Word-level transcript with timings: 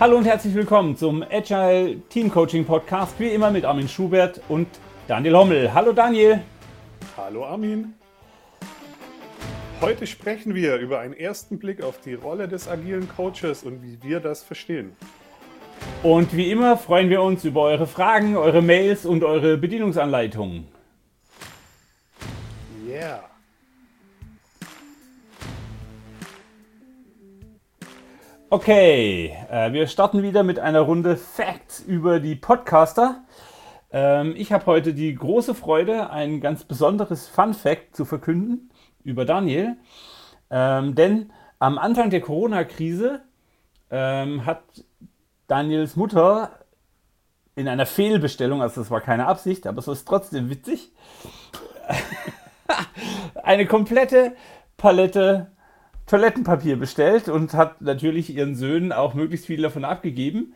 Hallo 0.00 0.16
und 0.16 0.24
herzlich 0.24 0.52
willkommen 0.56 0.96
zum 0.96 1.22
Agile 1.22 2.00
Team 2.08 2.28
Coaching 2.28 2.64
Podcast, 2.64 3.14
wie 3.20 3.28
immer 3.28 3.52
mit 3.52 3.64
Armin 3.64 3.88
Schubert 3.88 4.40
und 4.48 4.66
Daniel 5.06 5.36
Hommel. 5.36 5.72
Hallo 5.72 5.92
Daniel. 5.92 6.40
Hallo 7.16 7.44
Armin. 7.44 7.94
Heute 9.80 10.08
sprechen 10.08 10.52
wir 10.56 10.78
über 10.78 10.98
einen 10.98 11.14
ersten 11.14 11.60
Blick 11.60 11.80
auf 11.80 12.00
die 12.00 12.14
Rolle 12.14 12.48
des 12.48 12.66
agilen 12.66 13.08
Coaches 13.08 13.62
und 13.62 13.84
wie 13.84 13.96
wir 14.02 14.18
das 14.18 14.42
verstehen. 14.42 14.96
Und 16.02 16.36
wie 16.36 16.50
immer 16.50 16.76
freuen 16.76 17.08
wir 17.08 17.22
uns 17.22 17.44
über 17.44 17.62
eure 17.62 17.86
Fragen, 17.86 18.36
eure 18.36 18.62
Mails 18.62 19.06
und 19.06 19.22
eure 19.22 19.56
Bedienungsanleitungen. 19.56 20.73
Okay, 28.54 29.36
äh, 29.50 29.72
wir 29.72 29.88
starten 29.88 30.22
wieder 30.22 30.44
mit 30.44 30.60
einer 30.60 30.82
Runde 30.82 31.16
Facts 31.16 31.80
über 31.80 32.20
die 32.20 32.36
Podcaster. 32.36 33.24
Ähm, 33.90 34.32
ich 34.36 34.52
habe 34.52 34.66
heute 34.66 34.94
die 34.94 35.12
große 35.12 35.56
Freude, 35.56 36.10
ein 36.10 36.40
ganz 36.40 36.62
besonderes 36.62 37.26
Fun 37.26 37.52
Fact 37.52 37.96
zu 37.96 38.04
verkünden 38.04 38.70
über 39.02 39.24
Daniel. 39.24 39.76
Ähm, 40.50 40.94
denn 40.94 41.32
am 41.58 41.78
Anfang 41.78 42.10
der 42.10 42.20
Corona-Krise 42.20 43.22
ähm, 43.90 44.46
hat 44.46 44.62
Daniels 45.48 45.96
Mutter 45.96 46.52
in 47.56 47.66
einer 47.66 47.86
Fehlbestellung, 47.86 48.62
also 48.62 48.82
das 48.82 48.90
war 48.92 49.00
keine 49.00 49.26
Absicht, 49.26 49.66
aber 49.66 49.80
es 49.80 49.88
ist 49.88 50.06
trotzdem 50.06 50.48
witzig, 50.48 50.92
eine 53.42 53.66
komplette 53.66 54.36
Palette 54.76 55.48
Toilettenpapier 56.06 56.76
bestellt 56.76 57.28
und 57.28 57.54
hat 57.54 57.80
natürlich 57.80 58.34
ihren 58.34 58.54
Söhnen 58.54 58.92
auch 58.92 59.14
möglichst 59.14 59.46
viel 59.46 59.62
davon 59.62 59.84
abgegeben. 59.84 60.54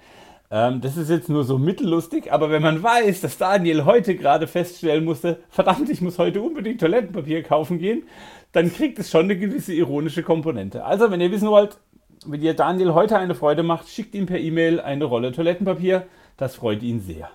Ähm, 0.50 0.80
das 0.80 0.96
ist 0.96 1.10
jetzt 1.10 1.28
nur 1.28 1.44
so 1.44 1.58
mittellustig, 1.58 2.32
aber 2.32 2.50
wenn 2.50 2.62
man 2.62 2.82
weiß, 2.82 3.20
dass 3.20 3.38
Daniel 3.38 3.84
heute 3.84 4.16
gerade 4.16 4.46
feststellen 4.46 5.04
musste, 5.04 5.40
verdammt, 5.50 5.90
ich 5.90 6.00
muss 6.00 6.18
heute 6.18 6.40
unbedingt 6.40 6.80
Toilettenpapier 6.80 7.42
kaufen 7.42 7.78
gehen, 7.78 8.04
dann 8.52 8.72
kriegt 8.72 8.98
es 8.98 9.10
schon 9.10 9.24
eine 9.24 9.38
gewisse 9.38 9.74
ironische 9.74 10.22
Komponente. 10.22 10.84
Also, 10.84 11.10
wenn 11.10 11.20
ihr 11.20 11.30
wissen 11.30 11.48
wollt, 11.48 11.78
wenn 12.26 12.42
ihr 12.42 12.54
Daniel 12.54 12.94
heute 12.94 13.18
eine 13.18 13.34
Freude 13.34 13.62
macht, 13.62 13.88
schickt 13.88 14.14
ihm 14.14 14.26
per 14.26 14.38
E-Mail 14.38 14.80
eine 14.80 15.04
Rolle 15.04 15.32
Toilettenpapier. 15.32 16.06
Das 16.36 16.54
freut 16.56 16.82
ihn 16.82 17.00
sehr. 17.00 17.30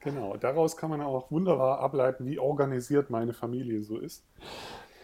genau, 0.02 0.36
daraus 0.38 0.78
kann 0.78 0.90
man 0.90 1.02
auch 1.02 1.32
wunderbar 1.32 1.80
ableiten, 1.80 2.26
wie 2.26 2.40
organisiert 2.40 3.10
meine 3.10 3.34
Familie 3.34 3.82
so 3.84 3.98
ist. 4.00 4.26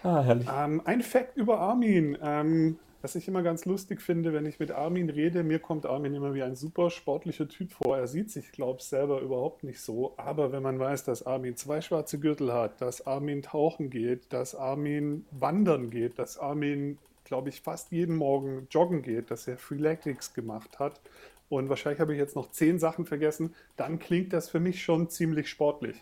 Ah, 0.06 0.22
herrlich. 0.22 0.48
Ähm, 0.56 0.84
ein 0.86 1.02
Fakt 1.02 1.36
über 1.36 1.60
Armin. 1.60 2.16
Ähm, 2.22 2.78
was 3.02 3.16
ich 3.16 3.28
immer 3.28 3.42
ganz 3.42 3.66
lustig 3.66 4.02
finde, 4.02 4.34
wenn 4.34 4.46
ich 4.46 4.60
mit 4.60 4.72
Armin 4.72 5.10
rede, 5.10 5.44
mir 5.44 5.58
kommt 5.58 5.88
Armin 5.88 6.14
immer 6.14 6.36
wie 6.36 6.44
ein 6.44 6.56
super 6.56 6.92
sportlicher 6.92 7.48
Typ 7.48 7.72
vor. 7.72 7.98
Er 7.98 8.08
sieht 8.08 8.30
sich, 8.30 8.52
glaube 8.52 8.80
ich, 8.82 8.86
selber 8.86 9.22
überhaupt 9.22 9.64
nicht 9.64 9.80
so. 9.80 10.14
Aber 10.18 10.52
wenn 10.52 10.62
man 10.62 10.78
weiß, 10.78 11.06
dass 11.06 11.26
Armin 11.26 11.56
zwei 11.56 11.82
schwarze 11.82 12.20
Gürtel 12.20 12.54
hat, 12.54 12.82
dass 12.82 13.08
Armin 13.08 13.42
tauchen 13.42 13.90
geht, 13.90 14.32
dass 14.32 14.54
Armin 14.54 15.26
wandern 15.32 15.90
geht, 15.90 16.20
dass 16.20 16.38
Armin, 16.38 17.00
glaube 17.24 17.50
ich, 17.50 17.62
fast 17.62 17.92
jeden 17.92 18.16
Morgen 18.16 18.68
joggen 18.70 19.02
geht, 19.02 19.32
dass 19.32 19.48
er 19.48 19.58
Freeletics 19.58 20.36
gemacht 20.36 20.78
hat 20.78 21.02
und 21.50 21.70
wahrscheinlich 21.70 22.00
habe 22.00 22.14
ich 22.14 22.20
jetzt 22.20 22.36
noch 22.36 22.52
zehn 22.52 22.78
Sachen 22.78 23.06
vergessen, 23.06 23.56
dann 23.76 23.98
klingt 23.98 24.34
das 24.34 24.50
für 24.50 24.60
mich 24.60 24.84
schon 24.84 25.10
ziemlich 25.10 25.50
sportlich. 25.50 26.00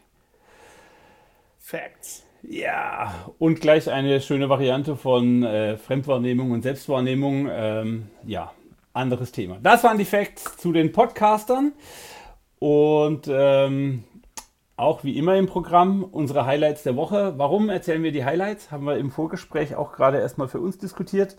Facts. 1.60 2.26
Ja, 2.44 3.14
und 3.40 3.62
gleich 3.62 3.90
eine 3.90 4.20
schöne 4.20 4.50
Variante 4.50 4.98
von 4.98 5.44
äh, 5.44 5.78
Fremdwahrnehmung 5.78 6.52
und 6.52 6.62
Selbstwahrnehmung. 6.62 7.48
Ähm, 7.50 8.10
ja, 8.26 8.52
anderes 8.92 9.32
Thema. 9.32 9.58
Das 9.64 9.84
waren 9.84 9.98
die 9.98 10.06
Facts 10.06 10.58
zu 10.58 10.74
den 10.74 10.92
Podcastern. 10.92 11.72
Und 12.60 13.30
ähm, 13.30 14.04
auch 14.76 15.04
wie 15.04 15.18
immer 15.18 15.38
im 15.38 15.46
Programm 15.46 16.04
unsere 16.04 16.46
Highlights 16.46 16.84
der 16.84 16.96
Woche. 16.98 17.34
Warum 17.38 17.70
erzählen 17.70 18.04
wir 18.04 18.12
die 18.12 18.26
Highlights? 18.26 18.72
Haben 18.72 18.86
wir 18.86 18.98
im 18.98 19.12
Vorgespräch 19.12 19.76
auch 19.76 19.94
gerade 19.94 20.20
erstmal 20.20 20.50
für 20.50 20.60
uns 20.60 20.78
diskutiert. 20.78 21.38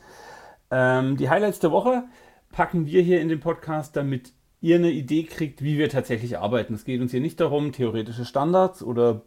Ähm, 0.71 1.19
die 1.19 1.29
Highlights 1.29 1.61
der 1.61 1.71
Woche 1.71 2.05
packen 2.51 2.87
wir 2.87 3.03
hier 3.03 3.21
in 3.21 3.29
den 3.29 3.41
Podcast, 3.41 3.95
damit 3.97 4.33
ihr 4.61 4.77
eine 4.77 4.91
Idee 4.91 5.25
kriegt, 5.25 5.63
wie 5.63 5.77
wir 5.77 5.91
tatsächlich 5.91 6.39
arbeiten. 6.39 6.73
Es 6.73 6.85
geht 6.85 7.03
uns 7.03 7.11
hier 7.11 7.21
nicht 7.21 7.41
darum, 7.41 7.73
theoretische 7.73 8.25
Standards 8.25 8.83
oder 8.83 9.23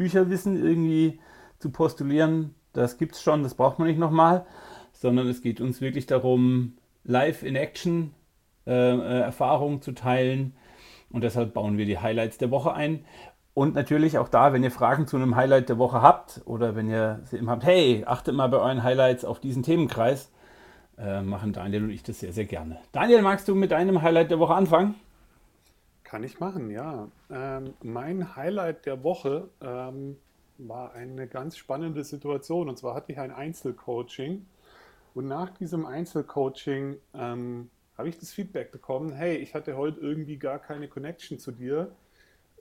Bücherwissen 0.00 0.56
irgendwie 0.56 1.20
zu 1.58 1.70
postulieren. 1.70 2.54
Das 2.72 2.96
gibt 2.96 3.16
es 3.16 3.22
schon, 3.22 3.42
das 3.42 3.54
braucht 3.54 3.78
man 3.78 3.86
nicht 3.86 3.98
nochmal, 3.98 4.46
sondern 4.92 5.28
es 5.28 5.42
geht 5.42 5.60
uns 5.60 5.82
wirklich 5.82 6.06
darum, 6.06 6.78
live 7.04 7.42
in 7.42 7.54
Action 7.54 8.14
äh, 8.66 8.72
äh, 8.72 9.20
Erfahrungen 9.20 9.82
zu 9.82 9.92
teilen. 9.92 10.54
Und 11.10 11.22
deshalb 11.22 11.52
bauen 11.52 11.76
wir 11.76 11.84
die 11.84 11.98
Highlights 11.98 12.38
der 12.38 12.50
Woche 12.50 12.72
ein. 12.72 13.04
Und 13.52 13.74
natürlich 13.74 14.16
auch 14.16 14.28
da, 14.28 14.54
wenn 14.54 14.64
ihr 14.64 14.70
Fragen 14.70 15.06
zu 15.06 15.16
einem 15.16 15.36
Highlight 15.36 15.68
der 15.68 15.76
Woche 15.76 16.00
habt 16.00 16.40
oder 16.46 16.74
wenn 16.76 16.88
ihr 16.88 17.20
sie 17.24 17.36
eben 17.36 17.50
habt, 17.50 17.64
hey, 17.64 18.04
achtet 18.06 18.34
mal 18.34 18.48
bei 18.48 18.56
euren 18.56 18.82
Highlights 18.82 19.26
auf 19.26 19.38
diesen 19.38 19.62
Themenkreis, 19.62 20.32
äh, 20.96 21.20
machen 21.20 21.52
Daniel 21.52 21.84
und 21.84 21.90
ich 21.90 22.02
das 22.02 22.20
sehr, 22.20 22.32
sehr 22.32 22.46
gerne. 22.46 22.78
Daniel, 22.92 23.20
magst 23.20 23.48
du 23.48 23.54
mit 23.54 23.72
deinem 23.72 24.00
Highlight 24.00 24.30
der 24.30 24.38
Woche 24.38 24.54
anfangen? 24.54 24.94
Kann 26.10 26.24
ich 26.24 26.40
machen, 26.40 26.72
ja. 26.72 27.06
Ähm, 27.30 27.74
mein 27.84 28.34
Highlight 28.34 28.84
der 28.84 29.04
Woche 29.04 29.48
ähm, 29.60 30.16
war 30.58 30.92
eine 30.92 31.28
ganz 31.28 31.56
spannende 31.56 32.02
Situation. 32.02 32.68
Und 32.68 32.76
zwar 32.76 32.96
hatte 32.96 33.12
ich 33.12 33.20
ein 33.20 33.30
Einzelcoaching. 33.30 34.44
Und 35.14 35.28
nach 35.28 35.50
diesem 35.50 35.86
Einzelcoaching 35.86 36.96
ähm, 37.14 37.70
habe 37.96 38.08
ich 38.08 38.18
das 38.18 38.32
Feedback 38.32 38.72
bekommen, 38.72 39.12
hey, 39.12 39.36
ich 39.36 39.54
hatte 39.54 39.76
heute 39.76 40.00
irgendwie 40.00 40.36
gar 40.36 40.58
keine 40.58 40.88
Connection 40.88 41.38
zu 41.38 41.52
dir. 41.52 41.92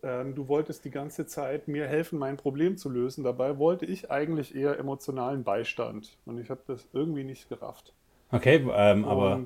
Ähm, 0.03 0.35
du 0.35 0.47
wolltest 0.47 0.85
die 0.85 0.91
ganze 0.91 1.25
Zeit 1.25 1.67
mir 1.67 1.87
helfen, 1.87 2.19
mein 2.19 2.37
Problem 2.37 2.77
zu 2.77 2.87
lösen. 2.87 3.23
Dabei 3.23 3.57
wollte 3.57 3.87
ich 3.87 4.11
eigentlich 4.11 4.53
eher 4.53 4.77
emotionalen 4.77 5.43
Beistand. 5.43 6.15
Und 6.27 6.39
ich 6.39 6.51
habe 6.51 6.61
das 6.67 6.87
irgendwie 6.93 7.23
nicht 7.23 7.49
gerafft. 7.49 7.93
Okay, 8.31 8.63
ähm, 8.71 9.05
aber 9.05 9.43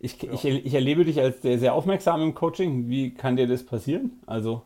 ich, 0.00 0.22
ja. 0.22 0.32
ich, 0.32 0.44
ich 0.44 0.74
erlebe 0.74 1.04
dich 1.04 1.20
als 1.20 1.42
sehr, 1.42 1.58
sehr 1.58 1.74
aufmerksam 1.74 2.22
im 2.22 2.34
Coaching. 2.34 2.88
Wie 2.88 3.12
kann 3.12 3.36
dir 3.36 3.46
das 3.46 3.64
passieren? 3.64 4.20
Also. 4.26 4.62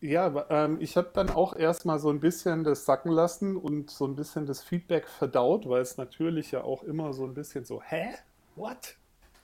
Ja, 0.00 0.44
ähm, 0.50 0.78
ich 0.80 0.96
habe 0.96 1.10
dann 1.14 1.30
auch 1.30 1.56
erstmal 1.56 1.98
so 1.98 2.10
ein 2.10 2.20
bisschen 2.20 2.64
das 2.64 2.84
sacken 2.84 3.12
lassen 3.12 3.56
und 3.56 3.90
so 3.90 4.04
ein 4.06 4.16
bisschen 4.16 4.44
das 4.44 4.62
Feedback 4.62 5.08
verdaut, 5.08 5.68
weil 5.68 5.80
es 5.80 5.96
natürlich 5.96 6.50
ja 6.50 6.64
auch 6.64 6.82
immer 6.82 7.12
so 7.12 7.24
ein 7.24 7.34
bisschen 7.34 7.64
so, 7.64 7.80
hä? 7.80 8.14
What? 8.56 8.96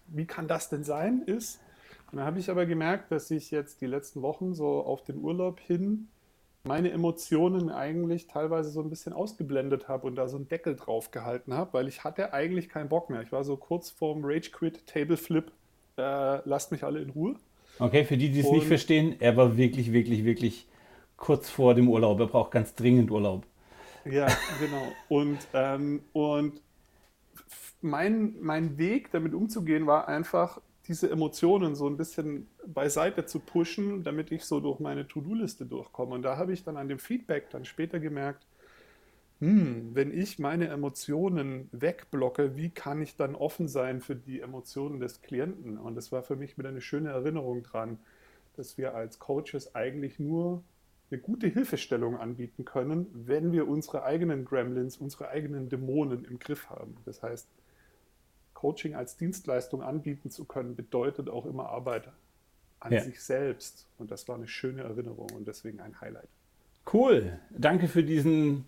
Wie 0.08 0.26
kann 0.26 0.48
das 0.48 0.68
denn 0.68 0.84
sein? 0.84 1.22
Ist. 1.22 1.60
Und 2.10 2.18
dann 2.18 2.26
habe 2.26 2.40
ich 2.40 2.50
aber 2.50 2.66
gemerkt, 2.66 3.12
dass 3.12 3.30
ich 3.30 3.50
jetzt 3.50 3.80
die 3.80 3.86
letzten 3.86 4.20
Wochen 4.20 4.52
so 4.52 4.82
auf 4.82 5.02
den 5.02 5.18
Urlaub 5.18 5.60
hin 5.60 6.08
meine 6.64 6.92
Emotionen 6.92 7.70
eigentlich 7.70 8.28
teilweise 8.28 8.70
so 8.70 8.80
ein 8.80 8.90
bisschen 8.90 9.12
ausgeblendet 9.12 9.88
habe 9.88 10.06
und 10.06 10.14
da 10.14 10.28
so 10.28 10.36
einen 10.36 10.48
Deckel 10.48 10.76
drauf 10.76 11.10
gehalten 11.10 11.54
habe, 11.54 11.72
weil 11.72 11.88
ich 11.88 12.04
hatte 12.04 12.32
eigentlich 12.32 12.68
keinen 12.68 12.88
Bock 12.88 13.10
mehr. 13.10 13.22
Ich 13.22 13.32
war 13.32 13.42
so 13.42 13.56
kurz 13.56 13.90
vorm 13.90 14.20
Rage 14.22 14.50
Quit, 14.52 14.86
Table 14.86 15.16
Flip, 15.16 15.50
äh, 15.98 16.48
lasst 16.48 16.70
mich 16.70 16.84
alle 16.84 17.00
in 17.00 17.10
Ruhe. 17.10 17.34
Okay, 17.78 18.04
für 18.04 18.16
die, 18.16 18.30
die 18.30 18.40
es 18.40 18.50
nicht 18.50 18.66
verstehen, 18.66 19.16
er 19.18 19.36
war 19.36 19.56
wirklich, 19.56 19.92
wirklich, 19.92 20.24
wirklich 20.24 20.68
kurz 21.16 21.50
vor 21.50 21.74
dem 21.74 21.88
Urlaub. 21.88 22.20
Er 22.20 22.26
braucht 22.26 22.52
ganz 22.52 22.74
dringend 22.74 23.10
Urlaub. 23.10 23.44
Ja, 24.04 24.26
genau. 24.60 24.92
Und, 25.08 25.38
ähm, 25.54 26.02
und 26.12 26.60
mein, 27.80 28.36
mein 28.40 28.78
Weg, 28.78 29.10
damit 29.10 29.34
umzugehen, 29.34 29.86
war 29.86 30.06
einfach, 30.06 30.60
diese 30.88 31.10
Emotionen 31.10 31.74
so 31.74 31.86
ein 31.86 31.96
bisschen 31.96 32.48
beiseite 32.66 33.24
zu 33.26 33.38
pushen, 33.38 34.02
damit 34.02 34.32
ich 34.32 34.44
so 34.44 34.60
durch 34.60 34.80
meine 34.80 35.06
To-Do-Liste 35.06 35.64
durchkomme. 35.64 36.14
Und 36.14 36.22
da 36.22 36.36
habe 36.36 36.52
ich 36.52 36.64
dann 36.64 36.76
an 36.76 36.88
dem 36.88 36.98
Feedback 36.98 37.50
dann 37.50 37.64
später 37.64 38.00
gemerkt, 38.00 38.46
hm, 39.40 39.90
wenn 39.94 40.16
ich 40.16 40.38
meine 40.38 40.68
Emotionen 40.68 41.68
wegblocke, 41.72 42.56
wie 42.56 42.70
kann 42.70 43.02
ich 43.02 43.16
dann 43.16 43.34
offen 43.34 43.66
sein 43.68 44.00
für 44.00 44.14
die 44.14 44.40
Emotionen 44.40 45.00
des 45.00 45.20
Klienten? 45.20 45.78
Und 45.78 45.96
das 45.96 46.12
war 46.12 46.22
für 46.22 46.36
mich 46.36 46.58
wieder 46.58 46.68
eine 46.68 46.80
schöne 46.80 47.10
Erinnerung 47.10 47.62
dran, 47.62 47.98
dass 48.56 48.78
wir 48.78 48.94
als 48.94 49.18
Coaches 49.18 49.74
eigentlich 49.74 50.18
nur 50.18 50.62
eine 51.10 51.20
gute 51.20 51.48
Hilfestellung 51.48 52.16
anbieten 52.16 52.64
können, 52.64 53.06
wenn 53.12 53.52
wir 53.52 53.68
unsere 53.68 54.04
eigenen 54.04 54.44
Gremlins, 54.44 54.96
unsere 54.96 55.28
eigenen 55.28 55.68
Dämonen 55.68 56.24
im 56.24 56.38
Griff 56.38 56.70
haben. 56.70 56.96
Das 57.04 57.22
heißt, 57.22 57.48
Coaching 58.62 58.94
als 58.94 59.16
Dienstleistung 59.16 59.82
anbieten 59.82 60.30
zu 60.30 60.44
können, 60.44 60.76
bedeutet 60.76 61.28
auch 61.28 61.46
immer 61.46 61.70
Arbeit 61.70 62.04
an 62.78 62.92
ja. 62.92 63.00
sich 63.00 63.20
selbst. 63.20 63.88
Und 63.98 64.12
das 64.12 64.28
war 64.28 64.36
eine 64.36 64.46
schöne 64.46 64.82
Erinnerung 64.82 65.30
und 65.32 65.48
deswegen 65.48 65.80
ein 65.80 66.00
Highlight. 66.00 66.28
Cool. 66.92 67.40
Danke 67.50 67.88
für 67.88 68.04
diesen 68.04 68.64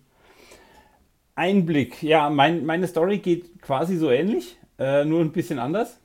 Einblick. 1.33 2.03
Ja, 2.03 2.29
mein, 2.29 2.65
meine 2.65 2.87
Story 2.87 3.19
geht 3.19 3.61
quasi 3.61 3.95
so 3.95 4.11
ähnlich, 4.11 4.57
äh, 4.77 5.05
nur 5.05 5.21
ein 5.21 5.31
bisschen 5.31 5.59
anders. 5.59 5.97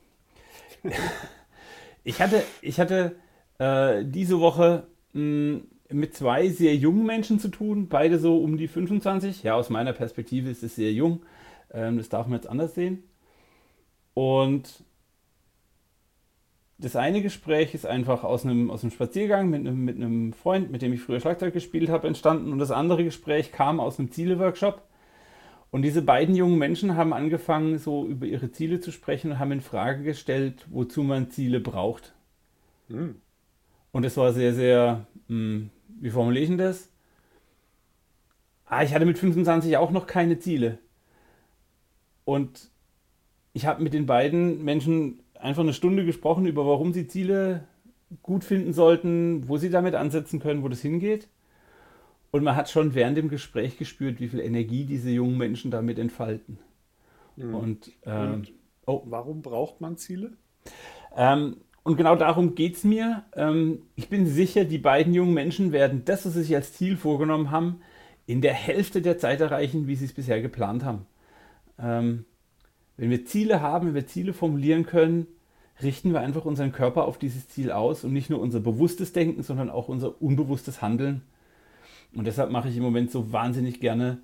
ich 2.04 2.20
hatte, 2.20 2.44
ich 2.62 2.78
hatte 2.78 3.16
äh, 3.58 4.04
diese 4.04 4.38
Woche 4.38 4.86
mh, 5.14 5.20
hm, 5.20 5.68
mit 5.92 6.14
zwei 6.14 6.48
sehr 6.48 6.76
jungen 6.76 7.04
Menschen 7.06 7.40
zu 7.40 7.48
tun, 7.48 7.88
beide 7.88 8.20
so 8.20 8.38
um 8.38 8.56
die 8.56 8.68
25. 8.68 9.42
Ja, 9.42 9.56
aus 9.56 9.68
meiner 9.68 9.92
Perspektive 9.92 10.48
ist 10.48 10.62
es 10.62 10.76
sehr 10.76 10.92
jung. 10.92 11.22
Ähm, 11.72 11.98
das 11.98 12.08
darf 12.08 12.28
man 12.28 12.38
jetzt 12.38 12.48
anders 12.48 12.76
sehen. 12.76 13.02
Und 14.14 14.84
das 16.78 16.96
eine 16.96 17.20
Gespräch 17.20 17.74
ist 17.74 17.86
einfach 17.86 18.24
aus 18.24 18.44
einem, 18.44 18.70
aus 18.70 18.82
einem 18.82 18.90
Spaziergang 18.90 19.50
mit 19.50 19.60
einem, 19.60 19.84
mit 19.84 19.96
einem 19.96 20.32
Freund, 20.32 20.70
mit 20.70 20.82
dem 20.82 20.92
ich 20.92 21.00
früher 21.00 21.20
Schlagzeug 21.20 21.52
gespielt 21.52 21.90
habe, 21.90 22.08
entstanden. 22.08 22.52
Und 22.52 22.58
das 22.58 22.70
andere 22.70 23.04
Gespräch 23.04 23.52
kam 23.52 23.80
aus 23.80 23.98
einem 23.98 24.10
Ziele-Workshop. 24.10 24.82
Und 25.70 25.82
diese 25.82 26.02
beiden 26.02 26.34
jungen 26.34 26.58
Menschen 26.58 26.96
haben 26.96 27.12
angefangen, 27.12 27.78
so 27.78 28.06
über 28.06 28.26
ihre 28.26 28.50
Ziele 28.50 28.80
zu 28.80 28.90
sprechen 28.90 29.32
und 29.32 29.38
haben 29.38 29.52
in 29.52 29.60
Frage 29.60 30.02
gestellt, 30.02 30.66
wozu 30.70 31.02
man 31.02 31.30
Ziele 31.30 31.60
braucht. 31.60 32.12
Mhm. 32.88 33.16
Und 33.92 34.04
es 34.04 34.16
war 34.16 34.32
sehr, 34.32 34.54
sehr, 34.54 35.06
mh, 35.28 35.36
hm, 35.36 35.70
wie 36.00 36.10
formuliere 36.10 36.42
ich 36.42 36.48
denn 36.48 36.58
das? 36.58 36.88
Ah, 38.64 38.82
ich 38.82 38.94
hatte 38.94 39.04
mit 39.04 39.18
25 39.18 39.76
auch 39.76 39.90
noch 39.90 40.06
keine 40.06 40.38
Ziele. 40.38 40.78
Und 42.24 42.69
ich 43.52 43.66
habe 43.66 43.82
mit 43.82 43.94
den 43.94 44.06
beiden 44.06 44.64
Menschen 44.64 45.20
einfach 45.38 45.62
eine 45.62 45.72
Stunde 45.72 46.04
gesprochen 46.04 46.46
über, 46.46 46.66
warum 46.66 46.92
sie 46.92 47.06
Ziele 47.06 47.64
gut 48.22 48.44
finden 48.44 48.72
sollten, 48.72 49.48
wo 49.48 49.56
sie 49.56 49.70
damit 49.70 49.94
ansetzen 49.94 50.40
können, 50.40 50.62
wo 50.62 50.68
das 50.68 50.80
hingeht. 50.80 51.28
Und 52.32 52.44
man 52.44 52.56
hat 52.56 52.70
schon 52.70 52.94
während 52.94 53.16
dem 53.16 53.28
Gespräch 53.28 53.76
gespürt, 53.76 54.20
wie 54.20 54.28
viel 54.28 54.40
Energie 54.40 54.84
diese 54.84 55.10
jungen 55.10 55.36
Menschen 55.36 55.70
damit 55.70 55.98
entfalten. 55.98 56.58
Mhm. 57.36 57.54
Und, 57.54 57.92
ähm, 58.04 58.32
Und 58.32 58.52
oh. 58.86 59.02
warum 59.06 59.42
braucht 59.42 59.80
man 59.80 59.96
Ziele? 59.96 60.32
Ähm, 61.16 61.56
und 61.82 61.96
genau 61.96 62.14
darum 62.14 62.54
geht 62.54 62.76
es 62.76 62.84
mir. 62.84 63.24
Ähm, 63.34 63.82
ich 63.96 64.08
bin 64.08 64.26
sicher, 64.26 64.64
die 64.64 64.78
beiden 64.78 65.14
jungen 65.14 65.34
Menschen 65.34 65.72
werden 65.72 66.02
das, 66.04 66.26
was 66.26 66.34
sie 66.34 66.42
sich 66.42 66.54
als 66.54 66.74
Ziel 66.74 66.96
vorgenommen 66.96 67.50
haben, 67.50 67.80
in 68.26 68.42
der 68.42 68.54
Hälfte 68.54 69.02
der 69.02 69.18
Zeit 69.18 69.40
erreichen, 69.40 69.88
wie 69.88 69.96
sie 69.96 70.04
es 70.04 70.12
bisher 70.12 70.40
geplant 70.40 70.84
haben. 70.84 71.06
Wenn 72.96 73.10
wir 73.10 73.24
Ziele 73.24 73.60
haben, 73.60 73.88
wenn 73.88 73.94
wir 73.94 74.06
Ziele 74.06 74.32
formulieren 74.32 74.84
können, 74.84 75.26
richten 75.82 76.12
wir 76.12 76.20
einfach 76.20 76.44
unseren 76.44 76.72
Körper 76.72 77.04
auf 77.04 77.18
dieses 77.18 77.48
Ziel 77.48 77.72
aus 77.72 78.04
und 78.04 78.12
nicht 78.12 78.30
nur 78.30 78.40
unser 78.40 78.60
bewusstes 78.60 79.12
Denken, 79.12 79.42
sondern 79.42 79.70
auch 79.70 79.88
unser 79.88 80.20
unbewusstes 80.20 80.82
Handeln. 80.82 81.22
Und 82.14 82.26
deshalb 82.26 82.50
mache 82.50 82.68
ich 82.68 82.76
im 82.76 82.82
Moment 82.82 83.10
so 83.10 83.32
wahnsinnig 83.32 83.80
gerne 83.80 84.18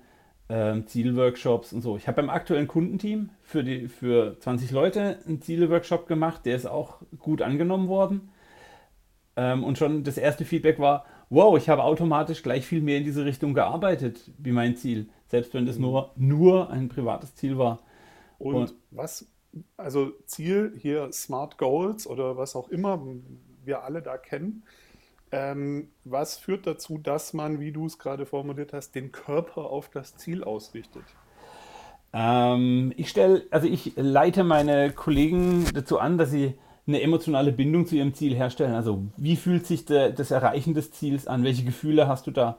ähm, 0.49 0.87
Zielworkshops 0.87 1.73
und 1.73 1.81
so. 1.81 1.97
Ich 1.97 2.07
habe 2.07 2.17
beim 2.17 2.29
aktuellen 2.29 2.67
Kundenteam 2.67 3.29
für, 3.43 3.63
die, 3.63 3.87
für 3.87 4.39
20 4.39 4.71
Leute 4.71 5.19
einen 5.27 5.41
Zieleworkshop 5.41 6.07
gemacht, 6.07 6.45
der 6.45 6.55
ist 6.55 6.65
auch 6.65 7.01
gut 7.19 7.41
angenommen 7.41 7.87
worden. 7.87 8.29
Ähm, 9.35 9.63
und 9.63 9.77
schon 9.77 10.03
das 10.03 10.17
erste 10.17 10.45
Feedback 10.45 10.79
war, 10.79 11.05
wow, 11.29 11.57
ich 11.57 11.69
habe 11.69 11.83
automatisch 11.83 12.43
gleich 12.43 12.65
viel 12.65 12.81
mehr 12.81 12.97
in 12.97 13.03
diese 13.03 13.25
Richtung 13.25 13.53
gearbeitet 13.53 14.31
wie 14.37 14.51
mein 14.51 14.75
Ziel, 14.75 15.09
selbst 15.27 15.53
wenn 15.53 15.65
das 15.65 15.77
nur, 15.77 16.11
nur 16.15 16.69
ein 16.69 16.89
privates 16.89 17.35
Ziel 17.35 17.57
war. 17.57 17.79
Und, 18.39 18.55
und 18.55 18.73
was, 18.91 19.27
also 19.75 20.11
Ziel 20.25 20.73
hier 20.77 21.11
Smart 21.11 21.57
Goals 21.57 22.07
oder 22.07 22.37
was 22.37 22.55
auch 22.55 22.69
immer 22.69 23.01
wir 23.65 23.83
alle 23.83 24.01
da 24.01 24.17
kennen, 24.17 24.63
ähm, 25.31 25.89
was 26.05 26.37
führt 26.37 26.67
dazu, 26.67 26.97
dass 26.97 27.33
man, 27.33 27.59
wie 27.59 27.71
du 27.71 27.85
es 27.85 27.99
gerade 27.99 28.25
formuliert 28.25 28.73
hast, 28.73 28.95
den 28.95 29.11
Körper 29.11 29.65
auf 29.69 29.89
das 29.89 30.15
Ziel 30.15 30.43
ausrichtet? 30.43 31.03
Ähm, 32.13 32.93
ich 32.95 33.09
stelle, 33.09 33.43
also 33.51 33.67
ich 33.67 33.93
leite 33.95 34.43
meine 34.43 34.91
Kollegen 34.91 35.65
dazu 35.73 35.99
an, 35.99 36.17
dass 36.17 36.31
sie 36.31 36.53
eine 36.87 37.01
emotionale 37.01 37.51
Bindung 37.51 37.85
zu 37.85 37.95
ihrem 37.95 38.13
Ziel 38.13 38.33
herstellen. 38.33 38.73
Also 38.73 39.03
wie 39.17 39.35
fühlt 39.35 39.65
sich 39.65 39.85
de, 39.85 40.13
das 40.13 40.31
Erreichen 40.31 40.73
des 40.73 40.91
Ziels 40.91 41.27
an? 41.27 41.43
Welche 41.43 41.65
Gefühle 41.65 42.07
hast 42.07 42.27
du 42.27 42.31
da? 42.31 42.57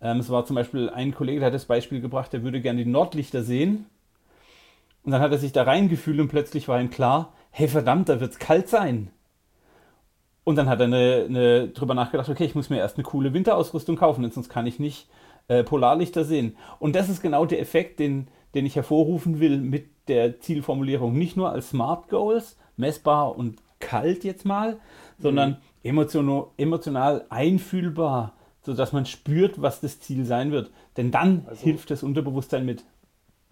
Ähm, 0.00 0.18
es 0.20 0.30
war 0.30 0.46
zum 0.46 0.54
Beispiel 0.54 0.90
ein 0.90 1.12
Kollege, 1.12 1.40
der 1.40 1.48
hat 1.48 1.54
das 1.54 1.64
Beispiel 1.64 2.00
gebracht, 2.00 2.32
der 2.32 2.44
würde 2.44 2.60
gerne 2.60 2.84
die 2.84 2.90
Nordlichter 2.90 3.42
sehen. 3.42 3.86
Und 5.04 5.12
dann 5.12 5.20
hat 5.20 5.32
er 5.32 5.38
sich 5.38 5.52
da 5.52 5.62
reingefühlt 5.62 6.18
und 6.18 6.28
plötzlich 6.28 6.66
war 6.66 6.80
ihm 6.80 6.90
klar, 6.90 7.32
hey 7.50 7.68
verdammt, 7.68 8.08
da 8.08 8.20
wird 8.20 8.32
es 8.32 8.38
kalt 8.38 8.68
sein. 8.68 9.10
Und 10.44 10.56
dann 10.56 10.68
hat 10.68 10.80
er 10.80 10.86
eine, 10.86 11.24
eine, 11.28 11.68
drüber 11.68 11.94
nachgedacht, 11.94 12.28
okay, 12.28 12.44
ich 12.44 12.54
muss 12.54 12.70
mir 12.70 12.78
erst 12.78 12.96
eine 12.96 13.04
coole 13.04 13.32
Winterausrüstung 13.32 13.96
kaufen, 13.96 14.30
sonst 14.30 14.48
kann 14.48 14.66
ich 14.66 14.78
nicht 14.78 15.08
äh, 15.48 15.62
Polarlichter 15.62 16.24
sehen. 16.24 16.56
Und 16.78 16.96
das 16.96 17.08
ist 17.08 17.22
genau 17.22 17.46
der 17.46 17.60
Effekt, 17.60 17.98
den, 18.00 18.28
den 18.54 18.66
ich 18.66 18.76
hervorrufen 18.76 19.40
will 19.40 19.58
mit 19.58 19.86
der 20.08 20.40
Zielformulierung. 20.40 21.16
Nicht 21.16 21.36
nur 21.36 21.50
als 21.50 21.70
Smart 21.70 22.08
Goals, 22.08 22.56
messbar 22.76 23.36
und 23.36 23.56
kalt 23.80 24.24
jetzt 24.24 24.44
mal, 24.44 24.78
sondern 25.18 25.50
mhm. 25.50 25.56
emotional, 25.82 26.46
emotional 26.56 27.24
einfühlbar, 27.28 28.32
sodass 28.62 28.92
man 28.92 29.06
spürt, 29.06 29.60
was 29.60 29.80
das 29.80 30.00
Ziel 30.00 30.24
sein 30.24 30.50
wird. 30.50 30.70
Denn 30.96 31.10
dann 31.10 31.44
also, 31.46 31.62
hilft 31.62 31.90
das 31.90 32.02
Unterbewusstsein 32.02 32.64
mit. 32.64 32.84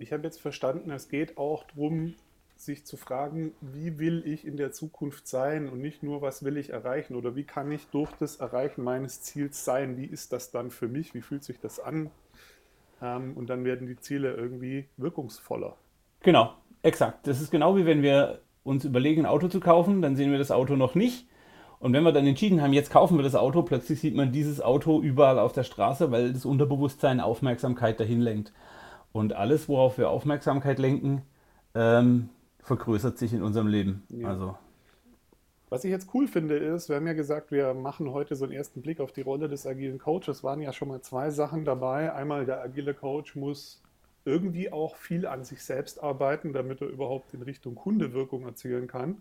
Ich 0.02 0.12
habe 0.12 0.24
jetzt 0.24 0.40
verstanden, 0.40 0.90
es 0.90 1.08
geht 1.08 1.38
auch 1.38 1.62
darum, 1.62 2.14
sich 2.56 2.84
zu 2.84 2.96
fragen, 2.96 3.52
wie 3.60 4.00
will 4.00 4.24
ich 4.26 4.44
in 4.44 4.56
der 4.56 4.72
Zukunft 4.72 5.28
sein 5.28 5.68
und 5.68 5.80
nicht 5.80 6.02
nur, 6.02 6.20
was 6.22 6.44
will 6.44 6.56
ich 6.56 6.70
erreichen 6.70 7.14
oder 7.14 7.36
wie 7.36 7.44
kann 7.44 7.70
ich 7.70 7.86
durch 7.86 8.10
das 8.18 8.36
Erreichen 8.36 8.82
meines 8.82 9.22
Ziels 9.22 9.64
sein, 9.64 9.96
wie 9.96 10.06
ist 10.06 10.32
das 10.32 10.50
dann 10.50 10.72
für 10.72 10.88
mich, 10.88 11.14
wie 11.14 11.22
fühlt 11.22 11.44
sich 11.44 11.60
das 11.60 11.78
an 11.78 12.10
ähm, 13.00 13.34
und 13.36 13.48
dann 13.48 13.64
werden 13.64 13.86
die 13.86 13.96
Ziele 13.96 14.34
irgendwie 14.34 14.86
wirkungsvoller. 14.96 15.76
Genau, 16.20 16.54
exakt. 16.82 17.24
Das 17.28 17.40
ist 17.40 17.52
genau 17.52 17.76
wie 17.76 17.86
wenn 17.86 18.02
wir 18.02 18.40
uns 18.64 18.84
überlegen, 18.84 19.22
ein 19.22 19.26
Auto 19.26 19.46
zu 19.46 19.60
kaufen, 19.60 20.02
dann 20.02 20.16
sehen 20.16 20.32
wir 20.32 20.38
das 20.38 20.50
Auto 20.50 20.74
noch 20.74 20.96
nicht. 20.96 21.28
Und 21.78 21.92
wenn 21.92 22.02
wir 22.02 22.12
dann 22.12 22.26
entschieden 22.26 22.60
haben, 22.60 22.72
jetzt 22.72 22.90
kaufen 22.90 23.18
wir 23.18 23.24
das 23.24 23.36
Auto, 23.36 23.62
plötzlich 23.62 24.00
sieht 24.00 24.16
man 24.16 24.32
dieses 24.32 24.60
Auto 24.60 25.00
überall 25.00 25.38
auf 25.38 25.52
der 25.52 25.64
Straße, 25.64 26.10
weil 26.10 26.32
das 26.32 26.44
Unterbewusstsein 26.44 27.20
Aufmerksamkeit 27.20 28.00
dahin 28.00 28.20
lenkt. 28.20 28.52
Und 29.12 29.34
alles, 29.34 29.68
worauf 29.68 29.98
wir 29.98 30.10
Aufmerksamkeit 30.10 30.78
lenken, 30.78 31.22
ähm, 31.74 32.28
vergrößert 32.60 33.18
sich 33.18 33.32
in 33.32 33.42
unserem 33.42 33.66
Leben. 33.66 34.04
Ja. 34.08 34.28
Also. 34.28 34.56
Was 35.68 35.84
ich 35.84 35.90
jetzt 35.90 36.08
cool 36.14 36.28
finde, 36.28 36.56
ist, 36.56 36.88
wir 36.88 36.96
haben 36.96 37.06
ja 37.06 37.14
gesagt, 37.14 37.50
wir 37.50 37.72
machen 37.74 38.12
heute 38.12 38.36
so 38.36 38.44
einen 38.44 38.52
ersten 38.52 38.82
Blick 38.82 39.00
auf 39.00 39.12
die 39.12 39.22
Rolle 39.22 39.48
des 39.48 39.66
agilen 39.66 39.98
Coaches. 39.98 40.28
Es 40.28 40.44
waren 40.44 40.60
ja 40.60 40.72
schon 40.72 40.88
mal 40.88 41.00
zwei 41.00 41.30
Sachen 41.30 41.64
dabei. 41.64 42.12
Einmal, 42.12 42.44
der 42.44 42.60
agile 42.60 42.94
Coach 42.94 43.36
muss 43.36 43.80
irgendwie 44.24 44.70
auch 44.70 44.96
viel 44.96 45.26
an 45.26 45.44
sich 45.44 45.62
selbst 45.62 46.02
arbeiten, 46.02 46.52
damit 46.52 46.80
er 46.80 46.88
überhaupt 46.88 47.34
in 47.34 47.42
Richtung 47.42 47.74
Kundewirkung 47.74 48.44
erzielen 48.44 48.86
kann. 48.86 49.16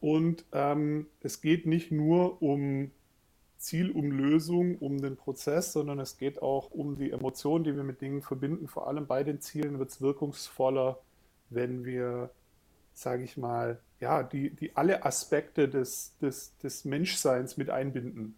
Und 0.00 0.44
ähm, 0.52 1.06
es 1.20 1.40
geht 1.42 1.66
nicht 1.66 1.92
nur 1.92 2.40
um 2.42 2.90
Zielumlösung, 3.60 4.78
um 4.78 5.00
den 5.02 5.16
Prozess, 5.16 5.72
sondern 5.72 6.00
es 6.00 6.16
geht 6.16 6.40
auch 6.40 6.70
um 6.70 6.96
die 6.96 7.10
Emotionen, 7.10 7.62
die 7.62 7.76
wir 7.76 7.84
mit 7.84 8.00
Dingen 8.00 8.22
verbinden. 8.22 8.68
Vor 8.68 8.88
allem 8.88 9.06
bei 9.06 9.22
den 9.22 9.40
Zielen 9.40 9.78
wird 9.78 9.90
es 9.90 10.00
wirkungsvoller, 10.00 10.98
wenn 11.50 11.84
wir, 11.84 12.30
sage 12.94 13.22
ich 13.22 13.36
mal, 13.36 13.78
ja, 14.00 14.22
die, 14.22 14.50
die 14.50 14.74
alle 14.76 15.04
Aspekte 15.04 15.68
des, 15.68 16.16
des, 16.22 16.56
des 16.58 16.86
Menschseins 16.86 17.58
mit 17.58 17.68
einbinden. 17.68 18.34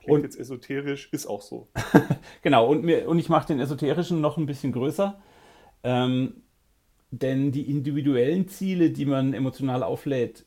Klingt 0.00 0.16
und 0.16 0.22
jetzt 0.24 0.38
esoterisch, 0.38 1.08
ist 1.12 1.26
auch 1.26 1.40
so. 1.40 1.68
genau, 2.42 2.68
und, 2.68 2.84
mir, 2.84 3.08
und 3.08 3.18
ich 3.18 3.30
mache 3.30 3.46
den 3.46 3.60
esoterischen 3.60 4.20
noch 4.20 4.36
ein 4.36 4.46
bisschen 4.46 4.72
größer. 4.72 5.18
Ähm, 5.82 6.42
denn 7.10 7.52
die 7.52 7.70
individuellen 7.70 8.48
Ziele, 8.48 8.90
die 8.90 9.06
man 9.06 9.32
emotional 9.32 9.82
auflädt, 9.82 10.44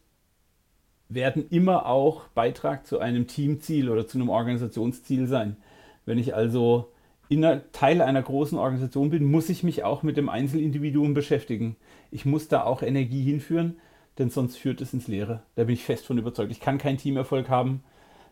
werden 1.14 1.46
immer 1.50 1.86
auch 1.86 2.28
Beitrag 2.30 2.88
zu 2.88 3.00
einem 3.00 3.28
Teamziel 3.28 3.90
oder 3.90 4.08
zu 4.08 4.18
einem 4.18 4.30
Organisationsziel 4.30 5.28
sein. 5.28 5.58
Wenn 6.06 6.18
ich 6.18 6.34
also 6.36 6.92
in 7.30 7.44
einer, 7.46 7.72
Teil 7.72 8.02
einer 8.02 8.22
großen 8.22 8.58
Organisation 8.58 9.10
bin, 9.10 9.26
muss 9.26 9.50
ich 9.50 9.64
mich 9.64 9.84
auch 9.84 10.04
mit 10.04 10.18
dem 10.18 10.30
Einzelindividuum 10.30 11.14
beschäftigen. 11.14 11.76
Ich 12.12 12.26
muss 12.26 12.48
da 12.48 12.64
auch 12.64 12.82
Energie 12.82 13.24
hinführen, 13.24 13.78
denn 14.18 14.30
sonst 14.30 14.58
führt 14.58 14.82
es 14.82 14.94
ins 14.94 15.08
Leere. 15.08 15.42
Da 15.56 15.64
bin 15.64 15.74
ich 15.74 15.84
fest 15.84 16.06
von 16.06 16.18
überzeugt. 16.18 16.52
Ich 16.52 16.60
kann 16.60 16.78
keinen 16.78 16.98
Teamerfolg 16.98 17.50
haben, 17.50 17.84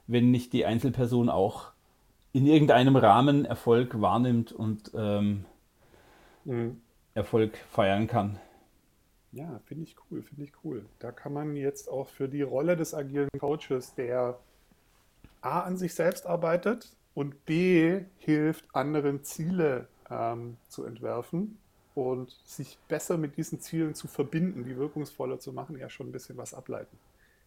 wenn 0.07 0.31
nicht 0.31 0.53
die 0.53 0.65
Einzelperson 0.65 1.29
auch 1.29 1.67
in 2.33 2.45
irgendeinem 2.45 2.95
Rahmen 2.95 3.45
Erfolg 3.45 4.01
wahrnimmt 4.01 4.51
und 4.51 4.91
ähm, 4.95 5.45
mhm. 6.45 6.81
Erfolg 7.13 7.57
feiern 7.71 8.07
kann. 8.07 8.39
Ja, 9.31 9.59
finde 9.65 9.83
ich 9.83 9.95
cool, 10.09 10.23
finde 10.23 10.43
ich 10.43 10.53
cool. 10.63 10.85
Da 10.99 11.11
kann 11.11 11.33
man 11.33 11.55
jetzt 11.55 11.89
auch 11.89 12.07
für 12.07 12.27
die 12.27 12.41
Rolle 12.41 12.75
des 12.75 12.93
agilen 12.93 13.29
Coaches, 13.39 13.93
der 13.95 14.39
A 15.41 15.61
an 15.61 15.77
sich 15.77 15.93
selbst 15.93 16.25
arbeitet 16.25 16.95
und 17.13 17.45
B 17.45 18.01
hilft, 18.17 18.65
anderen 18.73 19.23
Ziele 19.23 19.87
ähm, 20.09 20.57
zu 20.67 20.83
entwerfen 20.83 21.57
und 21.95 22.31
sich 22.43 22.77
besser 22.87 23.17
mit 23.17 23.37
diesen 23.37 23.59
Zielen 23.59 23.93
zu 23.93 24.07
verbinden, 24.07 24.63
die 24.63 24.77
wirkungsvoller 24.77 25.39
zu 25.39 25.53
machen, 25.53 25.77
ja 25.77 25.89
schon 25.89 26.09
ein 26.09 26.11
bisschen 26.11 26.37
was 26.37 26.53
ableiten. 26.53 26.97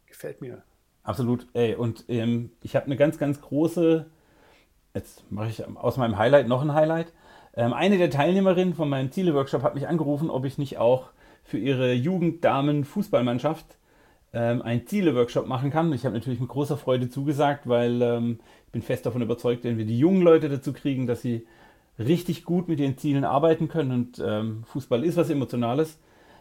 Gefällt 0.06 0.40
mir. 0.40 0.62
Absolut. 1.02 1.46
Ey, 1.52 1.74
und 1.74 2.04
ähm, 2.08 2.50
ich 2.62 2.76
habe 2.76 2.86
eine 2.86 2.96
ganz, 2.96 3.18
ganz 3.18 3.40
große, 3.40 4.06
jetzt 4.94 5.30
mache 5.32 5.48
ich 5.48 5.66
aus 5.76 5.96
meinem 5.96 6.16
Highlight 6.16 6.46
noch 6.46 6.62
ein 6.62 6.74
Highlight. 6.74 7.12
Ähm, 7.54 7.72
eine 7.72 7.98
der 7.98 8.10
Teilnehmerinnen 8.10 8.74
von 8.74 8.88
meinem 8.88 9.10
Ziele-Workshop 9.10 9.62
hat 9.62 9.74
mich 9.74 9.88
angerufen, 9.88 10.30
ob 10.30 10.44
ich 10.44 10.58
nicht 10.58 10.78
auch 10.78 11.10
für 11.44 11.58
ihre 11.58 11.92
Jugenddamen-Fußballmannschaft 11.92 13.76
ähm, 14.32 14.62
einen 14.62 14.86
Ziele-Workshop 14.86 15.46
machen 15.46 15.70
kann. 15.70 15.92
Ich 15.92 16.04
habe 16.04 16.14
natürlich 16.14 16.40
mit 16.40 16.48
großer 16.48 16.76
Freude 16.76 17.10
zugesagt, 17.10 17.68
weil 17.68 18.00
ähm, 18.02 18.38
ich 18.66 18.72
bin 18.72 18.82
fest 18.82 19.04
davon 19.06 19.22
überzeugt, 19.22 19.64
wenn 19.64 19.78
wir 19.78 19.84
die 19.84 19.98
jungen 19.98 20.22
Leute 20.22 20.48
dazu 20.48 20.72
kriegen, 20.72 21.06
dass 21.06 21.22
sie 21.22 21.46
richtig 21.98 22.44
gut 22.44 22.68
mit 22.68 22.80
ihren 22.80 22.96
Zielen 22.96 23.24
arbeiten 23.24 23.68
können 23.68 23.92
und 23.92 24.22
ähm, 24.24 24.64
Fußball 24.64 25.04
ist 25.04 25.16
was 25.16 25.30
Emotionales. 25.30 25.98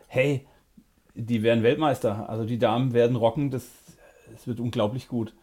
Hey, 0.07 0.45
die 1.13 1.43
werden 1.43 1.63
Weltmeister. 1.63 2.29
Also 2.29 2.45
die 2.45 2.57
Damen 2.57 2.93
werden 2.93 3.15
rocken, 3.15 3.51
das, 3.51 3.67
das 4.31 4.47
wird 4.47 4.59
unglaublich 4.59 5.07
gut. 5.07 5.33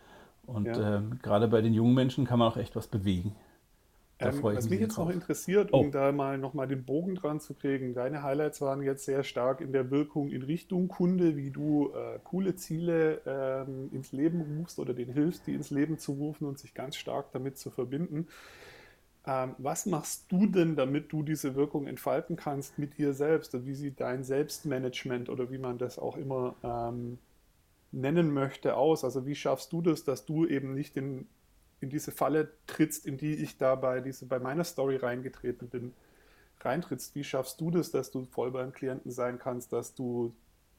Und 0.47 0.67
ja. 0.67 0.97
ähm, 0.97 1.19
gerade 1.23 1.49
bei 1.49 1.61
den 1.61 1.75
jungen 1.75 1.95
Menschen 1.95 2.25
kann 2.25 2.39
man 2.39 2.49
auch 2.51 2.57
echt 2.57 2.75
was 2.75 2.87
bewegen. 2.87 3.35
Ähm, 4.21 4.43
was 4.43 4.69
mich 4.69 4.81
jetzt 4.81 4.97
drauf. 4.97 5.07
noch 5.07 5.15
interessiert, 5.15 5.73
um 5.73 5.89
oh. 5.89 5.91
da 5.91 6.11
mal 6.11 6.39
nochmal 6.39 6.67
den 6.67 6.85
Bogen 6.85 7.15
dran 7.15 7.39
zu 7.39 7.55
kriegen, 7.55 7.95
deine 7.95 8.25
Highlights 8.25 8.61
waren 8.61 8.83
jetzt 8.83 9.05
sehr 9.05 9.23
stark 9.23 9.61
in 9.61 9.73
der 9.73 9.93
Wirkung 9.93 10.31
in 10.31 10.43
Richtung 10.43 10.89
Kunde, 10.89 11.37
wie 11.37 11.51
du 11.51 11.93
äh, 11.95 12.19
coole 12.25 12.57
Ziele 12.57 13.21
ähm, 13.27 13.91
ins 13.93 14.11
Leben 14.11 14.59
rufst 14.59 14.81
oder 14.81 14.93
den 14.93 15.13
hilfst, 15.13 15.47
die 15.47 15.55
ins 15.55 15.71
Leben 15.71 15.99
zu 15.99 16.13
rufen 16.13 16.47
und 16.47 16.59
sich 16.59 16.75
ganz 16.75 16.97
stark 16.97 17.31
damit 17.33 17.59
zu 17.59 17.71
verbinden. 17.71 18.27
Ähm, 19.25 19.55
was 19.59 19.87
machst 19.87 20.33
du 20.33 20.47
denn, 20.47 20.75
damit 20.75 21.13
du 21.13 21.23
diese 21.23 21.55
Wirkung 21.55 21.87
entfalten 21.87 22.35
kannst 22.35 22.77
mit 22.79 22.99
dir 22.99 23.13
selbst? 23.13 23.55
Und 23.55 23.67
wie 23.67 23.75
sieht 23.75 24.01
dein 24.01 24.25
Selbstmanagement 24.25 25.29
oder 25.29 25.51
wie 25.53 25.59
man 25.59 25.79
das 25.79 25.99
auch 25.99 26.17
immer 26.17 26.57
ähm, 26.65 27.19
nennen 27.93 28.33
möchte 28.33 28.77
aus? 28.77 29.05
Also 29.05 29.27
wie 29.27 29.37
schaffst 29.37 29.73
du 29.73 29.81
das, 29.81 30.03
dass 30.03 30.25
du 30.25 30.45
eben 30.45 30.75
nicht 30.75 30.97
in 30.97 31.27
in 31.81 31.91
diese 31.91 32.13
Falle 32.13 32.51
trittst, 32.67 33.07
in 33.07 33.17
die 33.17 33.35
ich 33.35 33.59
da 33.59 33.75
bei, 33.75 34.01
diese, 34.01 34.27
bei 34.27 34.39
meiner 34.39 34.65
Story 34.65 34.97
reingetreten 34.97 35.69
bin, 35.69 35.95
reintrittst. 36.61 37.15
Wie 37.15 37.25
schaffst 37.25 37.61
du 37.61 37.71
das, 37.71 37.91
dass 37.91 38.11
du 38.11 38.25
voll 38.25 38.51
beim 38.51 38.73
Klienten 38.73 39.11
sein 39.11 39.39
kannst, 39.39 39.73
dass 39.73 39.95
du 39.95 40.35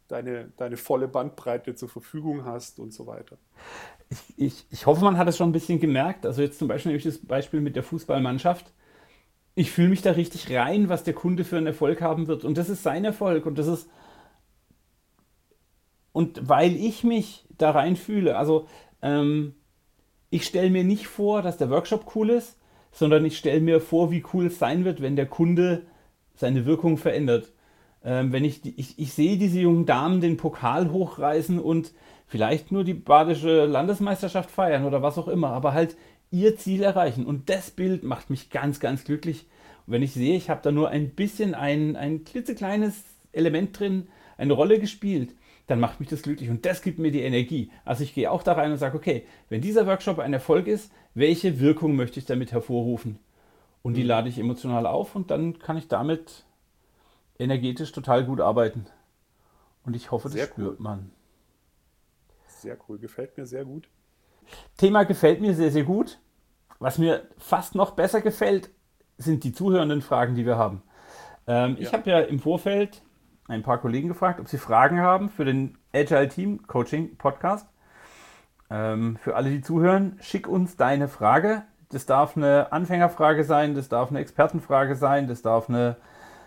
deine, 0.08 0.52
deine 0.58 0.78
volle 0.78 1.08
Bandbreite 1.08 1.76
zur 1.76 1.90
Verfügung 1.90 2.46
hast 2.46 2.80
und 2.80 2.94
so 2.94 3.08
weiter? 3.08 3.38
Ich, 4.10 4.34
ich, 4.38 4.66
ich 4.72 4.86
hoffe, 4.86 5.04
man 5.04 5.18
hat 5.18 5.28
es 5.28 5.38
schon 5.38 5.50
ein 5.50 5.54
bisschen 5.54 5.80
gemerkt. 5.80 6.26
Also 6.26 6.42
jetzt 6.42 6.60
zum 6.60 6.68
Beispiel 6.68 6.92
nehme 6.92 6.98
ich 6.98 7.06
das 7.06 7.20
Beispiel 7.20 7.62
mit 7.62 7.76
der 7.76 7.84
Fußballmannschaft. 7.84 8.74
Ich 9.56 9.72
fühle 9.72 9.90
mich 9.90 10.02
da 10.02 10.12
richtig 10.12 10.52
rein, 10.54 10.90
was 10.90 11.04
der 11.04 11.14
Kunde 11.14 11.44
für 11.44 11.58
einen 11.58 11.68
Erfolg 11.68 12.02
haben 12.02 12.28
wird. 12.28 12.44
Und 12.44 12.58
das 12.58 12.70
ist 12.70 12.84
sein 12.84 13.06
Erfolg. 13.06 13.46
Und 13.46 13.58
das 13.58 13.68
ist. 13.68 13.90
Und 16.12 16.50
weil 16.50 16.76
ich 16.76 17.04
mich 17.04 17.46
da 17.58 17.72
reinfühle, 17.72 18.38
also 18.38 18.68
ähm, 19.02 19.56
ich 20.30 20.46
stelle 20.46 20.70
mir 20.70 20.84
nicht 20.84 21.08
vor, 21.08 21.42
dass 21.42 21.58
der 21.58 21.70
Workshop 21.70 22.16
cool 22.16 22.30
ist, 22.30 22.58
sondern 22.92 23.26
ich 23.26 23.38
stelle 23.38 23.62
mir 23.62 23.82
vor, 23.82 24.12
wie 24.12 24.24
cool 24.34 24.48
es 24.48 24.60
sein 24.60 24.86
wird, 24.86 25.02
wenn 25.02 25.16
der 25.16 25.26
Kunde 25.26 25.84
seine 26.36 26.66
Wirkung 26.66 26.98
verändert. 26.98 27.52
Ähm, 28.04 28.32
wenn 28.32 28.46
ich, 28.46 28.66
ich, 28.78 28.98
ich 28.98 29.14
sehe 29.14 29.38
diese 29.38 29.60
jungen 29.60 29.86
Damen 29.86 30.22
den 30.22 30.38
Pokal 30.38 30.92
hochreißen 30.92 31.60
und 31.60 31.92
vielleicht 32.28 32.72
nur 32.72 32.84
die 32.84 32.94
badische 32.94 33.66
Landesmeisterschaft 33.66 34.50
feiern 34.50 34.86
oder 34.86 35.02
was 35.02 35.18
auch 35.18 35.28
immer, 35.28 35.50
aber 35.50 35.74
halt 35.74 35.98
ihr 36.32 36.56
Ziel 36.56 36.84
erreichen. 36.84 37.26
Und 37.26 37.50
das 37.50 37.72
Bild 37.72 38.04
macht 38.04 38.30
mich 38.30 38.50
ganz, 38.50 38.80
ganz 38.80 39.04
glücklich. 39.04 39.48
Und 39.86 39.94
wenn 39.94 40.04
ich 40.04 40.14
sehe, 40.14 40.36
ich 40.36 40.50
habe 40.50 40.62
da 40.64 40.72
nur 40.72 40.90
ein 40.90 41.10
bisschen 41.10 41.56
ein, 41.56 41.96
ein 41.96 42.24
klitzekleines 42.24 43.04
Element 43.32 43.78
drin, 43.78 44.08
eine 44.38 44.54
Rolle 44.54 44.80
gespielt, 44.80 45.34
dann 45.70 45.80
macht 45.80 46.00
mich 46.00 46.10
das 46.10 46.24
glücklich 46.24 46.50
und 46.50 46.66
das 46.66 46.82
gibt 46.82 46.98
mir 46.98 47.12
die 47.12 47.22
Energie. 47.22 47.72
Also 47.86 48.04
ich 48.04 48.16
gehe 48.16 48.32
auch 48.32 48.42
da 48.42 48.54
rein 48.54 48.72
und 48.72 48.80
sage, 48.80 48.98
okay, 48.98 49.28
wenn 49.50 49.62
dieser 49.62 49.86
Workshop 49.86 50.18
ein 50.18 50.34
Erfolg 50.34 50.66
ist, 50.66 50.92
welche 51.14 51.60
Wirkung 51.60 51.96
möchte 51.96 52.20
ich 52.20 52.26
damit 52.26 52.52
hervorrufen? 52.52 53.20
Und 53.84 53.94
die 53.94 54.02
mhm. 54.02 54.08
lade 54.08 54.30
ich 54.30 54.40
emotional 54.40 54.88
auf 54.88 55.16
und 55.16 55.30
dann 55.30 55.60
kann 55.60 55.78
ich 55.78 55.88
damit 55.88 56.46
energetisch 57.38 57.92
total 57.92 58.26
gut 58.26 58.42
arbeiten. 58.42 58.88
Und 59.86 59.96
ich 59.96 60.10
hoffe, 60.10 60.28
das 60.28 60.34
sehr 60.34 60.48
spürt 60.48 60.80
cool. 60.80 60.84
man. 60.84 61.12
Sehr 62.48 62.76
cool, 62.88 62.98
gefällt 62.98 63.38
mir 63.38 63.46
sehr 63.46 63.64
gut. 63.64 63.88
Thema 64.76 65.04
gefällt 65.04 65.40
mir 65.40 65.54
sehr, 65.54 65.72
sehr 65.72 65.84
gut. 65.84 66.18
Was 66.80 66.98
mir 66.98 67.28
fast 67.38 67.76
noch 67.76 67.92
besser 67.92 68.22
gefällt, 68.22 68.72
sind 69.20 69.44
die 69.44 69.54
zuhörenden 69.54 70.02
Fragen, 70.02 70.34
die 70.34 70.48
wir 70.48 70.58
haben. 70.58 70.82
Ähm, 71.46 71.76
ja. 71.76 71.82
Ich 71.82 71.94
habe 71.94 72.10
ja 72.10 72.22
im 72.22 72.40
Vorfeld 72.40 73.04
ein 73.50 73.64
paar 73.64 73.80
Kollegen 73.80 74.08
gefragt, 74.08 74.40
ob 74.40 74.48
sie 74.48 74.58
Fragen 74.58 75.00
haben 75.00 75.30
für 75.30 75.44
den 75.44 75.78
Agile 75.94 76.30
Team 76.30 76.66
Coaching 76.68 77.18
Podcast. 77.18 77.68
Ähm, 78.70 79.18
für 79.18 79.36
alle, 79.36 79.50
die 79.50 79.62
zuhören, 79.62 80.18
schick 80.22 80.48
uns 80.48 80.78
deine 80.78 81.08
Frage. 81.08 81.64
Das 81.92 82.06
darf 82.06 82.38
eine 82.38 82.72
Anfängerfrage 82.72 83.44
sein, 83.44 83.74
das 83.74 83.90
darf 83.90 84.10
eine 84.10 84.20
Expertenfrage 84.20 84.96
sein, 84.96 85.28
das 85.28 85.42
darf 85.42 85.70
eine 85.70 85.98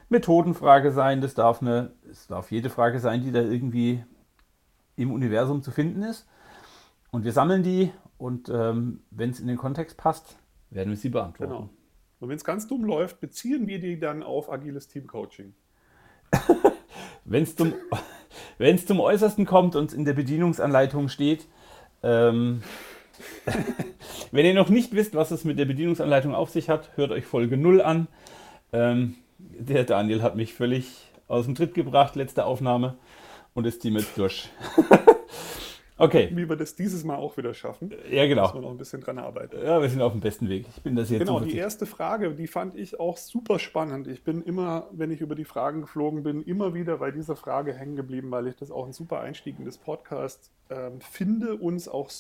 Methodenfrage 0.09 0.92
sein, 0.92 1.21
das 1.21 1.35
darf 1.35 1.61
eine, 1.61 1.90
es 2.09 2.28
darf 2.28 2.52
jede 2.52 2.71
Frage 2.71 3.00
sein, 3.00 3.23
die 3.23 3.32
da 3.32 3.40
irgendwie 3.40 4.04
im 4.94 5.11
Universum 5.11 5.62
zu 5.62 5.73
finden 5.73 6.02
ist. 6.02 6.28
Und 7.11 7.25
wir 7.25 7.32
sammeln 7.32 7.64
die 7.64 7.90
und 8.18 8.49
ähm, 8.49 9.02
wenn 9.11 9.30
es 9.30 9.40
in 9.40 9.49
den 9.49 9.56
Kontext 9.56 9.97
passt, 9.97 10.38
werden 10.71 10.90
wir 10.90 10.97
sie 10.97 11.09
beantworten. 11.09 11.52
Genau. 11.52 11.71
Und 12.21 12.28
wenn 12.28 12.37
es 12.37 12.44
ganz 12.44 12.68
dumm 12.68 12.85
läuft, 12.85 13.21
beziehen 13.21 13.66
wir 13.66 13.80
die 13.80 13.99
dann 13.99 14.23
auf 14.23 14.52
agiles 14.52 14.87
Team 14.87 15.09
Coaching. 15.09 15.54
Wenn 17.24 17.42
es 17.42 17.56
zum, 17.56 17.74
zum 18.86 19.00
Äußersten 19.00 19.46
kommt 19.46 19.76
und 19.76 19.92
in 19.92 20.04
der 20.04 20.14
Bedienungsanleitung 20.14 21.08
steht, 21.08 21.46
ähm, 22.02 22.62
wenn 24.32 24.46
ihr 24.46 24.54
noch 24.54 24.68
nicht 24.68 24.92
wisst, 24.94 25.14
was 25.14 25.30
es 25.30 25.44
mit 25.44 25.58
der 25.58 25.66
Bedienungsanleitung 25.66 26.34
auf 26.34 26.50
sich 26.50 26.68
hat, 26.68 26.90
hört 26.96 27.10
euch 27.10 27.24
Folge 27.24 27.56
0 27.56 27.80
an. 27.82 28.08
Ähm, 28.72 29.16
der 29.38 29.84
Daniel 29.84 30.22
hat 30.22 30.36
mich 30.36 30.54
völlig 30.54 30.86
aus 31.28 31.44
dem 31.44 31.54
Tritt 31.54 31.74
gebracht, 31.74 32.16
letzte 32.16 32.44
Aufnahme, 32.44 32.96
und 33.54 33.66
ist 33.66 33.84
die 33.84 33.90
mit 33.90 34.06
durch. 34.16 34.48
Okay. 35.99 36.30
Wie 36.32 36.49
wir 36.49 36.56
das 36.56 36.75
dieses 36.75 37.04
Mal 37.04 37.16
auch 37.16 37.37
wieder 37.37 37.54
schaffen. 37.54 37.92
Ja, 38.11 38.26
genau. 38.26 38.42
Müssen 38.42 38.54
wir 38.54 38.61
noch 38.62 38.70
ein 38.70 38.78
bisschen 38.78 39.00
dran 39.00 39.18
arbeiten. 39.18 39.56
Ja, 39.62 39.80
wir 39.80 39.88
sind 39.88 40.00
auf 40.00 40.12
dem 40.12 40.20
besten 40.20 40.49
Weg. 40.49 40.66
Ich 40.75 40.82
bin 40.82 40.96
das 40.96 41.11
jetzt 41.11 41.20
Genau, 41.20 41.40
die 41.40 41.56
erste 41.56 41.87
Frage, 41.87 42.34
die 42.34 42.46
fand 42.46 42.75
ich 42.76 42.99
auch 42.99 43.16
super 43.16 43.58
spannend. 43.58 44.08
Ich 44.08 44.25
bin 44.25 44.42
immer, 44.42 44.88
wenn 44.92 45.11
ich 45.11 45.20
über 45.20 45.34
die 45.34 45.44
Fragen 45.44 45.82
geflogen 45.82 46.22
bin, 46.22 46.42
immer 46.42 46.75
wieder 46.75 46.99
bei 46.99 47.11
dieser 47.11 47.37
Frage 47.37 47.75
hängen 47.75 47.96
geblieben, 47.96 48.30
weil 48.30 48.46
ich 48.46 48.56
das 48.56 48.70
auch 48.70 48.87
ein 48.87 48.92
super 48.92 49.20
Einstieg 49.20 49.58
in 49.58 49.64
das 49.64 49.78
Podcast 49.78 50.50
ähm, 50.70 51.00
finde, 51.00 51.56
uns 51.56 51.88
auch 51.88 52.11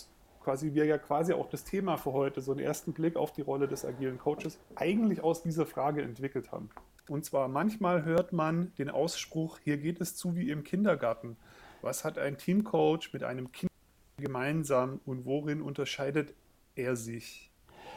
quasi, 0.42 0.74
wir 0.74 0.84
ja 0.84 0.98
quasi 0.98 1.32
auch 1.32 1.48
das 1.48 1.64
Thema 1.64 1.96
für 1.96 2.12
heute, 2.12 2.40
so 2.40 2.52
einen 2.52 2.60
ersten 2.60 2.92
Blick 2.92 3.16
auf 3.16 3.32
die 3.32 3.42
Rolle 3.42 3.68
des 3.68 3.84
agilen 3.84 4.18
Coaches, 4.18 4.58
eigentlich 4.74 5.22
aus 5.22 5.42
dieser 5.42 5.66
Frage 5.66 6.02
entwickelt 6.02 6.52
haben. 6.52 6.68
Und 7.08 7.24
zwar 7.24 7.48
manchmal 7.48 8.04
hört 8.04 8.32
man 8.32 8.72
den 8.78 8.90
Ausspruch, 8.90 9.58
hier 9.62 9.76
geht 9.76 10.00
es 10.00 10.16
zu 10.16 10.36
wie 10.36 10.50
im 10.50 10.64
Kindergarten. 10.64 11.36
Was 11.82 12.04
hat 12.04 12.16
ein 12.16 12.38
Teamcoach 12.38 13.12
mit 13.12 13.24
einem 13.24 13.50
Kind 13.50 13.70
gemeinsam 14.16 15.00
und 15.04 15.26
worin 15.26 15.60
unterscheidet 15.60 16.32
er 16.76 16.94
sich 16.94 17.50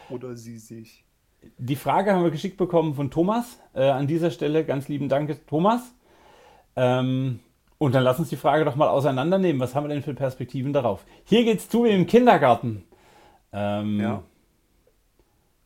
oder 0.10 0.36
sie 0.36 0.58
sich? 0.58 1.06
Die 1.60 1.76
Frage 1.76 2.12
haben 2.12 2.24
wir 2.24 2.32
geschickt 2.32 2.58
bekommen 2.58 2.96
von 2.96 3.12
Thomas. 3.12 3.60
Äh, 3.76 3.84
an 3.84 4.08
dieser 4.08 4.32
Stelle 4.32 4.66
ganz 4.66 4.88
lieben 4.88 5.08
Dank, 5.08 5.48
Thomas. 5.48 5.94
Ähm, 6.76 7.40
und 7.78 7.94
dann 7.94 8.04
lass 8.04 8.18
uns 8.18 8.30
die 8.30 8.38
Frage 8.38 8.66
doch 8.66 8.76
mal 8.76 8.88
auseinandernehmen. 8.88 9.60
Was 9.62 9.76
haben 9.76 9.84
wir 9.84 9.94
denn 9.94 10.02
für 10.02 10.16
Perspektiven 10.16 10.74
darauf? 10.74 11.06
Hier 11.24 11.44
geht 11.44 11.60
es 11.60 11.70
zu 11.70 11.84
wie 11.84 11.90
im 11.90 12.08
Kindergarten. 12.08 12.84
Ähm, 13.54 14.00
ja. 14.00 14.24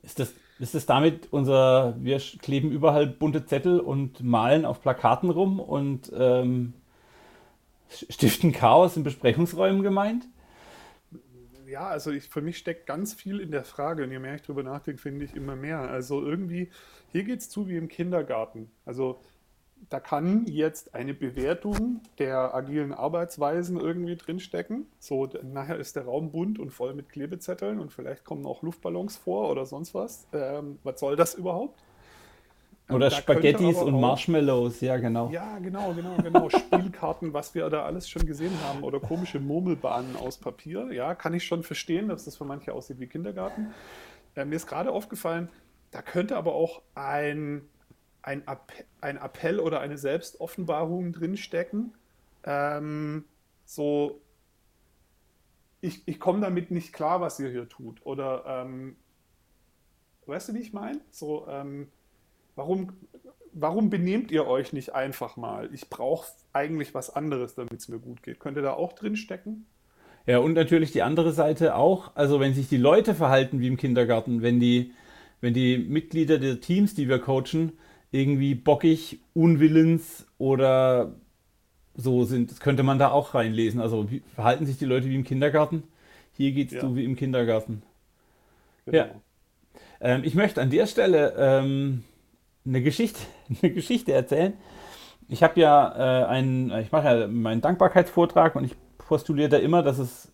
Ist 0.03 0.19
das, 0.19 0.33
ist 0.59 0.75
das 0.75 0.85
damit 0.85 1.31
unser, 1.31 1.95
wir 1.99 2.19
kleben 2.41 2.71
überall 2.71 3.07
bunte 3.07 3.45
Zettel 3.45 3.79
und 3.79 4.21
malen 4.21 4.65
auf 4.65 4.81
Plakaten 4.81 5.29
rum 5.29 5.61
und 5.61 6.11
ähm, 6.13 6.73
stiften 7.89 8.51
Chaos 8.51 8.97
in 8.97 9.03
Besprechungsräumen 9.03 9.83
gemeint? 9.83 10.27
Ja, 11.67 11.87
also 11.87 12.11
ich, 12.11 12.27
für 12.29 12.41
mich 12.41 12.57
steckt 12.57 12.87
ganz 12.87 13.13
viel 13.13 13.39
in 13.39 13.51
der 13.51 13.63
Frage 13.63 14.03
und 14.03 14.11
je 14.11 14.19
mehr 14.19 14.35
ich 14.35 14.41
darüber 14.41 14.63
nachdenke, 14.63 14.99
finde 14.99 15.25
ich 15.25 15.35
immer 15.35 15.55
mehr. 15.55 15.79
Also 15.79 16.25
irgendwie, 16.25 16.69
hier 17.11 17.23
geht 17.23 17.41
es 17.41 17.49
zu 17.49 17.67
wie 17.67 17.77
im 17.77 17.87
Kindergarten. 17.87 18.71
Also 18.85 19.19
da 19.89 19.99
kann 19.99 20.45
jetzt 20.45 20.93
eine 20.93 21.13
Bewertung 21.13 22.01
der 22.17 22.53
agilen 22.53 22.91
Arbeitsweisen 22.93 23.79
irgendwie 23.79 24.15
drinstecken. 24.15 24.87
So, 24.99 25.29
nachher 25.43 25.77
ist 25.77 25.95
der 25.95 26.05
Raum 26.05 26.31
bunt 26.31 26.59
und 26.59 26.71
voll 26.71 26.93
mit 26.93 27.09
Klebezetteln 27.09 27.79
und 27.79 27.93
vielleicht 27.93 28.25
kommen 28.25 28.45
auch 28.45 28.61
Luftballons 28.61 29.17
vor 29.17 29.49
oder 29.49 29.65
sonst 29.65 29.93
was. 29.93 30.27
Ähm, 30.33 30.79
was 30.83 30.99
soll 30.99 31.15
das 31.15 31.35
überhaupt? 31.35 31.79
Oder 32.89 33.11
Spaghettis 33.11 33.77
und 33.77 33.93
auch, 33.93 34.01
Marshmallows, 34.01 34.81
ja 34.81 34.97
genau. 34.97 35.29
Ja, 35.29 35.59
genau, 35.59 35.93
genau, 35.93 36.17
genau. 36.17 36.49
Spielkarten, 36.49 37.33
was 37.33 37.53
wir 37.53 37.69
da 37.69 37.85
alles 37.85 38.09
schon 38.09 38.25
gesehen 38.25 38.53
haben. 38.63 38.83
Oder 38.83 38.99
komische 38.99 39.39
Murmelbahnen 39.39 40.15
aus 40.15 40.37
Papier. 40.37 40.91
Ja, 40.91 41.13
kann 41.13 41.33
ich 41.33 41.45
schon 41.45 41.63
verstehen, 41.63 42.07
dass 42.07 42.25
das 42.25 42.37
für 42.37 42.45
manche 42.45 42.73
aussieht 42.73 42.99
wie 42.99 43.07
Kindergarten. 43.07 43.73
Äh, 44.35 44.45
mir 44.45 44.55
ist 44.55 44.67
gerade 44.67 44.91
aufgefallen, 44.91 45.49
da 45.91 46.01
könnte 46.01 46.35
aber 46.35 46.55
auch 46.55 46.81
ein, 46.95 47.61
ein, 48.23 48.41
Appell, 48.47 48.85
ein 49.01 49.17
Appell 49.17 49.59
oder 49.59 49.79
eine 49.81 49.97
Selbstoffenbarung 49.97 51.13
drinstecken. 51.13 51.93
Ähm, 52.43 53.25
so, 53.65 54.19
ich, 55.81 56.07
ich 56.07 56.19
komme 56.19 56.41
damit 56.41 56.71
nicht 56.71 56.91
klar, 56.93 57.21
was 57.21 57.39
ihr 57.39 57.49
hier 57.49 57.69
tut. 57.69 58.05
Oder, 58.05 58.43
ähm, 58.47 58.95
weißt 60.25 60.49
du, 60.49 60.53
wie 60.55 60.59
ich 60.59 60.73
meine? 60.73 60.99
So, 61.11 61.47
ähm, 61.47 61.91
Warum, 62.59 62.89
warum 63.53 63.89
benehmt 63.89 64.31
ihr 64.31 64.45
euch 64.45 64.73
nicht 64.73 64.93
einfach 64.93 65.37
mal? 65.37 65.69
Ich 65.73 65.89
brauche 65.89 66.27
eigentlich 66.51 66.93
was 66.93 67.09
anderes, 67.09 67.55
damit 67.55 67.71
es 67.71 67.87
mir 67.87 67.99
gut 67.99 68.21
geht. 68.21 68.41
Könnt 68.41 68.57
ihr 68.57 68.61
da 68.61 68.73
auch 68.73 68.91
drin 68.91 69.15
stecken? 69.15 69.65
Ja, 70.25 70.39
und 70.39 70.55
natürlich 70.55 70.91
die 70.91 71.01
andere 71.01 71.31
Seite 71.31 71.75
auch. 71.75 72.11
Also 72.15 72.41
wenn 72.41 72.53
sich 72.53 72.67
die 72.67 72.75
Leute 72.75 73.15
verhalten 73.15 73.61
wie 73.61 73.67
im 73.67 73.77
Kindergarten, 73.77 74.41
wenn 74.41 74.59
die, 74.59 74.91
wenn 75.39 75.53
die 75.53 75.77
Mitglieder 75.77 76.37
der 76.37 76.59
Teams, 76.59 76.95
die 76.95 77.07
wir 77.07 77.19
coachen, 77.19 77.71
irgendwie 78.11 78.55
bockig, 78.55 79.21
unwillens 79.33 80.27
oder 80.37 81.15
so 81.95 82.25
sind, 82.25 82.51
das 82.51 82.59
könnte 82.59 82.83
man 82.83 82.99
da 82.99 83.09
auch 83.09 83.35
reinlesen. 83.35 83.79
Also 83.79 84.11
wie 84.11 84.21
verhalten 84.35 84.65
sich 84.65 84.77
die 84.77 84.83
Leute 84.83 85.07
wie 85.07 85.15
im 85.15 85.23
Kindergarten? 85.23 85.83
Hier 86.33 86.51
geht's 86.51 86.73
ja. 86.73 86.81
so 86.81 86.97
wie 86.97 87.05
im 87.05 87.15
Kindergarten. 87.15 87.83
Genau. 88.83 88.97
Ja. 88.97 89.09
Ähm, 90.01 90.23
ich 90.25 90.35
möchte 90.35 90.61
an 90.61 90.69
der 90.69 90.87
Stelle 90.87 91.35
ähm, 91.37 92.03
eine, 92.65 92.81
Geschichte, 92.81 93.19
eine 93.61 93.71
Geschichte 93.71 94.13
erzählen. 94.13 94.53
Ich 95.27 95.43
habe 95.43 95.59
ja 95.59 96.23
äh, 96.23 96.25
einen, 96.25 96.71
ich 96.79 96.91
mache 96.91 97.05
ja 97.05 97.27
meinen 97.27 97.61
Dankbarkeitsvortrag 97.61 98.55
und 98.55 98.63
ich 98.63 98.75
postuliere 98.97 99.49
da 99.49 99.57
immer, 99.57 99.83
dass 99.83 99.99
es 99.99 100.31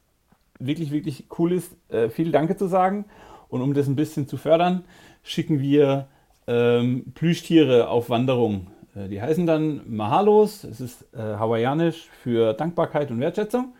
wirklich, 0.59 0.91
wirklich 0.91 1.25
cool 1.37 1.51
ist, 1.51 1.75
äh, 1.89 2.09
viel 2.09 2.31
Danke 2.31 2.55
zu 2.55 2.67
sagen. 2.67 3.05
Und 3.49 3.61
um 3.61 3.73
das 3.73 3.87
ein 3.87 3.95
bisschen 3.95 4.27
zu 4.27 4.37
fördern, 4.37 4.85
schicken 5.23 5.59
wir 5.59 6.07
ähm, 6.47 7.11
Plüschtiere 7.13 7.89
auf 7.89 8.09
Wanderung. 8.09 8.67
Äh, 8.95 9.09
die 9.09 9.21
heißen 9.21 9.45
dann 9.45 9.81
Mahalos. 9.87 10.63
Es 10.63 10.81
ist 10.81 11.13
äh, 11.13 11.17
hawaiianisch 11.19 12.07
für 12.21 12.53
Dankbarkeit 12.53 13.11
und 13.11 13.19
Wertschätzung. 13.19 13.73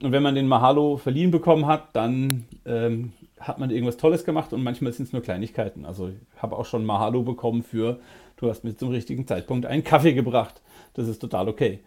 Und 0.00 0.12
wenn 0.12 0.22
man 0.22 0.34
den 0.34 0.48
Mahalo 0.48 0.96
verliehen 0.96 1.30
bekommen 1.30 1.66
hat, 1.66 1.94
dann 1.94 2.44
ähm, 2.66 3.12
hat 3.46 3.58
man 3.58 3.70
irgendwas 3.70 3.96
Tolles 3.96 4.24
gemacht 4.24 4.52
und 4.52 4.62
manchmal 4.62 4.92
sind 4.92 5.06
es 5.06 5.12
nur 5.12 5.22
Kleinigkeiten. 5.22 5.84
Also 5.84 6.08
ich 6.08 6.42
habe 6.42 6.56
auch 6.56 6.66
schon 6.66 6.84
Mahalo 6.84 7.22
bekommen 7.22 7.62
für, 7.62 8.00
du 8.36 8.48
hast 8.48 8.64
mir 8.64 8.76
zum 8.76 8.90
richtigen 8.90 9.26
Zeitpunkt 9.26 9.66
einen 9.66 9.84
Kaffee 9.84 10.14
gebracht. 10.14 10.62
Das 10.94 11.08
ist 11.08 11.18
total 11.18 11.48
okay. 11.48 11.80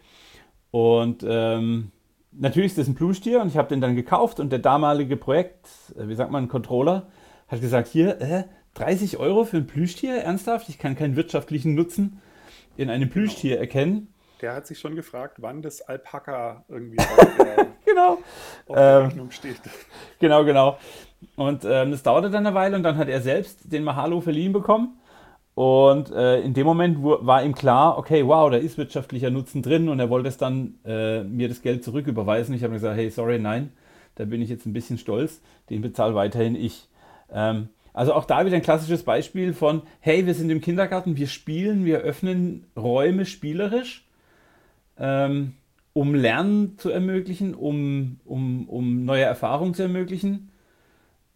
Und 0.72 1.26
ähm, 1.28 1.92
natürlich 2.32 2.72
ist 2.72 2.78
das 2.78 2.88
ein 2.88 2.96
Plüschtier 2.96 3.42
und 3.42 3.48
ich 3.48 3.58
habe 3.58 3.70
den 3.70 3.82
dann 3.82 3.96
gekauft 3.96 4.40
und 4.40 4.52
der 4.52 4.60
damalige 4.60 5.18
Projekt, 5.18 5.68
äh, 5.98 6.08
wie 6.08 6.16
sagt 6.16 6.32
man, 6.32 6.48
Controller, 6.48 7.08
hat 7.48 7.62
gesagt, 7.62 7.88
hier, 7.88 8.22
äh, 8.22 8.44
30 8.76 9.18
Euro 9.18 9.44
für 9.44 9.58
ein 9.58 9.68
Plüschtier, 9.68 10.18
ernsthaft? 10.18 10.70
Ich 10.70 10.78
kann 10.78 10.96
keinen 10.96 11.16
wirtschaftlichen 11.16 11.74
Nutzen 11.74 12.22
in 12.76 12.90
einem 12.90 13.10
Plüschtier 13.10 13.52
genau. 13.52 13.62
erkennen. 13.62 14.14
Der 14.42 14.54
hat 14.54 14.68
sich 14.68 14.78
schon 14.78 14.96
gefragt, 14.96 15.38
wann 15.42 15.64
das 15.64 15.82
Alpaka 15.82 16.64
irgendwie 16.68 17.00
auf 17.18 17.38
der, 17.38 17.68
genau. 17.86 18.20
auf 18.68 18.76
der 18.76 19.00
ähm, 19.00 19.06
Rechnung 19.06 19.32
steht. 19.32 19.60
Genau, 20.20 20.44
genau. 20.46 20.78
Und 21.36 21.66
ähm, 21.66 21.92
das 21.92 22.04
dauerte 22.04 22.30
dann 22.30 22.46
eine 22.46 22.56
Weile 22.56 22.76
und 22.76 22.84
dann 22.84 22.98
hat 22.98 23.08
er 23.08 23.22
selbst 23.22 23.72
den 23.72 23.84
Mahalo 23.84 24.22
verliehen 24.22 24.54
bekommen. 24.54 24.98
Und 25.58 26.12
äh, 26.12 26.40
in 26.42 26.54
dem 26.54 26.68
Moment 26.68 27.02
war 27.02 27.44
ihm 27.44 27.56
klar, 27.56 27.98
okay, 27.98 28.26
wow, 28.28 28.52
da 28.52 28.58
ist 28.58 28.78
wirtschaftlicher 28.78 29.32
Nutzen 29.32 29.64
drin 29.64 29.90
und 29.90 30.00
er 30.00 30.10
wollte 30.10 30.30
es 30.30 30.38
dann 30.38 30.76
äh, 30.86 31.24
mir 31.24 31.48
das 31.48 31.64
Geld 31.64 31.84
zurücküberweisen. 31.84 32.54
Ich 32.54 32.64
habe 32.64 32.74
gesagt, 32.74 32.96
hey, 32.96 33.10
sorry, 33.10 33.40
nein, 33.40 33.72
da 34.14 34.26
bin 34.26 34.42
ich 34.42 34.50
jetzt 34.50 34.68
ein 34.68 34.74
bisschen 34.74 35.00
stolz, 35.00 35.42
den 35.72 35.82
bezahle 35.82 36.14
weiterhin 36.14 36.56
ich. 36.56 36.88
Ähm, 37.32 37.70
also 37.98 38.14
auch 38.14 38.26
da 38.26 38.46
wieder 38.46 38.56
ein 38.56 38.62
klassisches 38.62 39.02
Beispiel 39.02 39.54
von, 39.56 39.82
hey, 40.00 40.28
wir 40.28 40.36
sind 40.36 40.52
im 40.52 40.62
Kindergarten, 40.62 41.18
wir 41.18 41.26
spielen, 41.26 41.86
wir 41.86 42.02
öffnen 42.02 42.68
Räume 42.76 43.26
spielerisch, 43.26 44.06
ähm, 45.00 45.54
um 45.94 46.14
Lernen 46.14 46.78
zu 46.78 46.92
ermöglichen, 46.92 47.56
um, 47.56 48.20
um, 48.26 48.70
um 48.70 49.06
neue 49.06 49.24
Erfahrungen 49.24 49.74
zu 49.74 49.82
ermöglichen. 49.82 50.52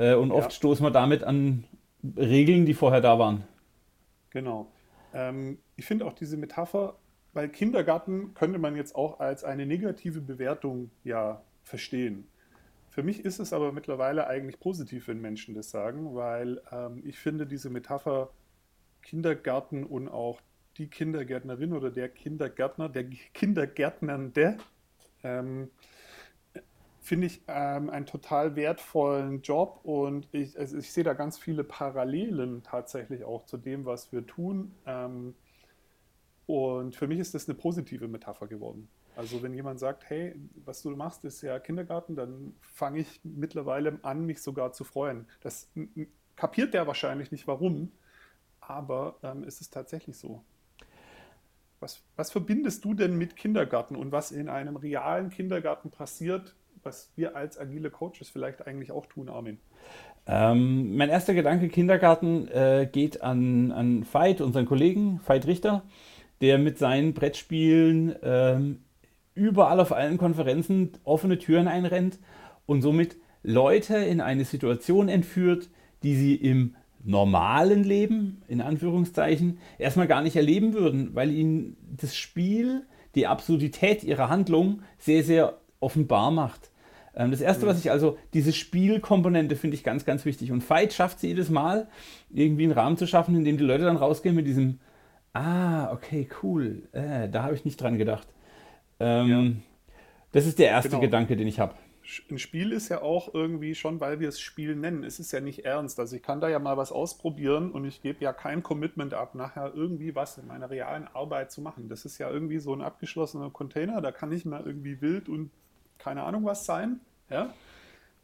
Äh, 0.01 0.15
und 0.15 0.31
oft 0.31 0.51
ja. 0.51 0.55
stoßen 0.55 0.83
wir 0.83 0.89
damit 0.89 1.23
an 1.23 1.63
Regeln, 2.17 2.65
die 2.65 2.73
vorher 2.73 3.01
da 3.01 3.19
waren. 3.19 3.43
Genau. 4.31 4.71
Ähm, 5.13 5.59
ich 5.75 5.85
finde 5.85 6.05
auch 6.05 6.13
diese 6.13 6.37
Metapher, 6.37 6.97
weil 7.33 7.49
Kindergarten 7.49 8.33
könnte 8.33 8.57
man 8.57 8.75
jetzt 8.75 8.95
auch 8.95 9.19
als 9.19 9.43
eine 9.43 9.67
negative 9.67 10.19
Bewertung 10.19 10.89
ja 11.03 11.43
verstehen. 11.63 12.27
Für 12.89 13.03
mich 13.03 13.23
ist 13.23 13.39
es 13.39 13.53
aber 13.53 13.71
mittlerweile 13.71 14.25
eigentlich 14.25 14.59
positiv, 14.59 15.07
wenn 15.07 15.21
Menschen 15.21 15.53
das 15.53 15.69
sagen, 15.69 16.15
weil 16.15 16.61
ähm, 16.71 17.03
ich 17.05 17.19
finde 17.19 17.45
diese 17.45 17.69
Metapher 17.69 18.31
Kindergarten 19.03 19.83
und 19.83 20.09
auch 20.09 20.41
die 20.77 20.87
Kindergärtnerin 20.87 21.73
oder 21.73 21.91
der 21.91 22.09
Kindergärtner, 22.09 22.89
der 22.89 23.05
Kindergärtnernde, 23.05 24.57
ähm, 25.23 25.69
finde 27.01 27.27
ich 27.27 27.41
ähm, 27.47 27.89
einen 27.89 28.05
total 28.05 28.55
wertvollen 28.55 29.41
Job 29.41 29.79
und 29.83 30.27
ich, 30.31 30.57
also 30.57 30.77
ich 30.77 30.91
sehe 30.91 31.03
da 31.03 31.13
ganz 31.13 31.37
viele 31.37 31.63
Parallelen 31.63 32.61
tatsächlich 32.63 33.23
auch 33.23 33.45
zu 33.45 33.57
dem, 33.57 33.85
was 33.85 34.11
wir 34.13 34.25
tun. 34.25 34.71
Ähm, 34.85 35.33
und 36.45 36.95
für 36.95 37.07
mich 37.07 37.19
ist 37.19 37.33
das 37.33 37.49
eine 37.49 37.57
positive 37.57 38.07
Metapher 38.07 38.47
geworden. 38.47 38.87
Also 39.15 39.41
wenn 39.41 39.53
jemand 39.53 39.79
sagt, 39.79 40.09
hey, 40.09 40.35
was 40.63 40.83
du 40.83 40.91
machst, 40.91 41.25
ist 41.25 41.41
ja 41.41 41.59
Kindergarten, 41.59 42.15
dann 42.15 42.53
fange 42.61 42.99
ich 42.99 43.19
mittlerweile 43.23 43.99
an, 44.03 44.25
mich 44.25 44.41
sogar 44.41 44.71
zu 44.71 44.83
freuen. 44.83 45.27
Das 45.41 45.69
kapiert 46.35 46.73
der 46.73 46.87
wahrscheinlich 46.87 47.31
nicht, 47.31 47.47
warum, 47.47 47.91
aber 48.59 49.17
ähm, 49.23 49.43
es 49.43 49.59
ist 49.59 49.73
tatsächlich 49.73 50.17
so. 50.17 50.43
Was, 51.79 52.03
was 52.15 52.31
verbindest 52.31 52.85
du 52.85 52.93
denn 52.93 53.17
mit 53.17 53.35
Kindergarten 53.35 53.95
und 53.95 54.11
was 54.11 54.31
in 54.31 54.49
einem 54.49 54.75
realen 54.75 55.31
Kindergarten 55.31 55.89
passiert, 55.89 56.55
was 56.83 57.11
wir 57.15 57.35
als 57.35 57.59
agile 57.59 57.89
Coaches 57.89 58.29
vielleicht 58.29 58.65
eigentlich 58.67 58.91
auch 58.91 59.05
tun, 59.05 59.29
Armin? 59.29 59.59
Ähm, 60.27 60.95
mein 60.95 61.09
erster 61.09 61.33
Gedanke 61.33 61.69
Kindergarten 61.69 62.47
äh, 62.47 62.87
geht 62.91 63.21
an, 63.21 63.71
an 63.71 64.05
Veit, 64.11 64.41
unseren 64.41 64.65
Kollegen, 64.65 65.19
Veit 65.25 65.47
Richter, 65.47 65.83
der 66.41 66.57
mit 66.57 66.77
seinen 66.77 67.13
Brettspielen 67.13 68.15
ähm, 68.21 68.79
überall 69.33 69.79
auf 69.79 69.91
allen 69.91 70.17
Konferenzen 70.17 70.91
offene 71.03 71.37
Türen 71.37 71.67
einrennt 71.67 72.19
und 72.65 72.81
somit 72.81 73.17
Leute 73.43 73.97
in 73.97 74.21
eine 74.21 74.45
Situation 74.45 75.09
entführt, 75.09 75.69
die 76.03 76.15
sie 76.15 76.35
im 76.35 76.75
normalen 77.03 77.83
Leben, 77.83 78.43
in 78.47 78.61
Anführungszeichen, 78.61 79.59
erstmal 79.79 80.07
gar 80.07 80.21
nicht 80.21 80.35
erleben 80.35 80.73
würden, 80.73 81.15
weil 81.15 81.31
ihnen 81.31 81.77
das 81.97 82.15
Spiel 82.15 82.85
die 83.15 83.27
Absurdität 83.27 84.03
ihrer 84.03 84.29
Handlung 84.29 84.81
sehr, 84.97 85.23
sehr 85.23 85.57
offenbar 85.79 86.31
macht. 86.31 86.70
Ähm, 87.15 87.31
das 87.31 87.41
erste, 87.41 87.67
was 87.67 87.79
ich 87.79 87.91
also, 87.91 88.17
diese 88.33 88.53
Spielkomponente 88.53 89.55
finde 89.55 89.75
ich 89.75 89.83
ganz, 89.83 90.05
ganz 90.05 90.25
wichtig. 90.25 90.51
Und 90.51 90.61
Fight 90.61 90.93
schafft 90.93 91.17
es 91.17 91.23
jedes 91.23 91.49
Mal, 91.49 91.87
irgendwie 92.29 92.63
einen 92.63 92.73
Rahmen 92.73 92.97
zu 92.97 93.07
schaffen, 93.07 93.35
in 93.35 93.43
dem 93.43 93.57
die 93.57 93.63
Leute 93.63 93.83
dann 93.83 93.97
rausgehen 93.97 94.35
mit 94.35 94.47
diesem, 94.47 94.79
ah, 95.33 95.91
okay, 95.91 96.27
cool, 96.41 96.83
äh, 96.93 97.29
da 97.29 97.43
habe 97.43 97.55
ich 97.55 97.65
nicht 97.65 97.81
dran 97.81 97.97
gedacht. 97.97 98.27
Ähm, 98.99 99.27
ja. 99.27 99.51
Das 100.31 100.45
ist 100.45 100.59
der 100.59 100.67
erste 100.67 100.89
genau. 100.89 101.01
Gedanke, 101.01 101.35
den 101.35 101.47
ich 101.47 101.59
habe. 101.59 101.75
Ein 102.29 102.39
Spiel 102.39 102.71
ist 102.71 102.89
ja 102.89 103.01
auch 103.01 103.33
irgendwie 103.33 103.75
schon, 103.75 103.99
weil 103.99 104.19
wir 104.19 104.27
es 104.27 104.39
Spiel 104.39 104.75
nennen, 104.75 105.03
es 105.03 105.19
ist 105.19 105.31
ja 105.31 105.39
nicht 105.39 105.65
ernst. 105.65 105.99
Also 105.99 106.15
ich 106.15 106.23
kann 106.23 106.41
da 106.41 106.49
ja 106.49 106.59
mal 106.59 106.75
was 106.75 106.91
ausprobieren 106.91 107.71
und 107.71 107.85
ich 107.85 108.01
gebe 108.01 108.23
ja 108.23 108.33
kein 108.33 108.63
Commitment 108.63 109.13
ab, 109.13 109.35
nachher 109.35 109.71
irgendwie 109.75 110.15
was 110.15 110.37
in 110.37 110.47
meiner 110.47 110.69
realen 110.69 111.07
Arbeit 111.13 111.51
zu 111.51 111.61
machen. 111.61 111.89
Das 111.89 112.03
ist 112.05 112.17
ja 112.17 112.29
irgendwie 112.29 112.59
so 112.59 112.73
ein 112.73 112.81
abgeschlossener 112.81 113.49
Container, 113.51 114.01
da 114.01 114.11
kann 114.11 114.31
ich 114.31 114.45
mal 114.45 114.63
irgendwie 114.65 114.99
wild 114.99 115.29
und 115.29 115.51
keine 116.03 116.23
Ahnung 116.23 116.45
was 116.45 116.65
sein, 116.65 116.99
ja? 117.29 117.53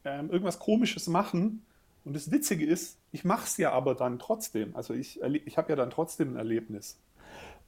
Ähm, 0.06 0.30
irgendwas 0.30 0.60
Komisches 0.60 1.08
machen. 1.08 1.64
Und 2.06 2.16
das 2.16 2.32
Witzige 2.32 2.66
ist, 2.66 2.98
ich 3.12 3.26
mache 3.26 3.46
es 3.46 3.58
ja 3.58 3.72
aber 3.72 3.94
dann 3.94 4.20
trotzdem. 4.20 4.76
Also 4.76 4.94
ich, 4.94 5.22
ich 5.46 5.58
habe 5.58 5.70
ja 5.70 5.76
dann 5.76 5.90
trotzdem 5.90 6.34
ein 6.34 6.38
Erlebnis. 6.38 6.98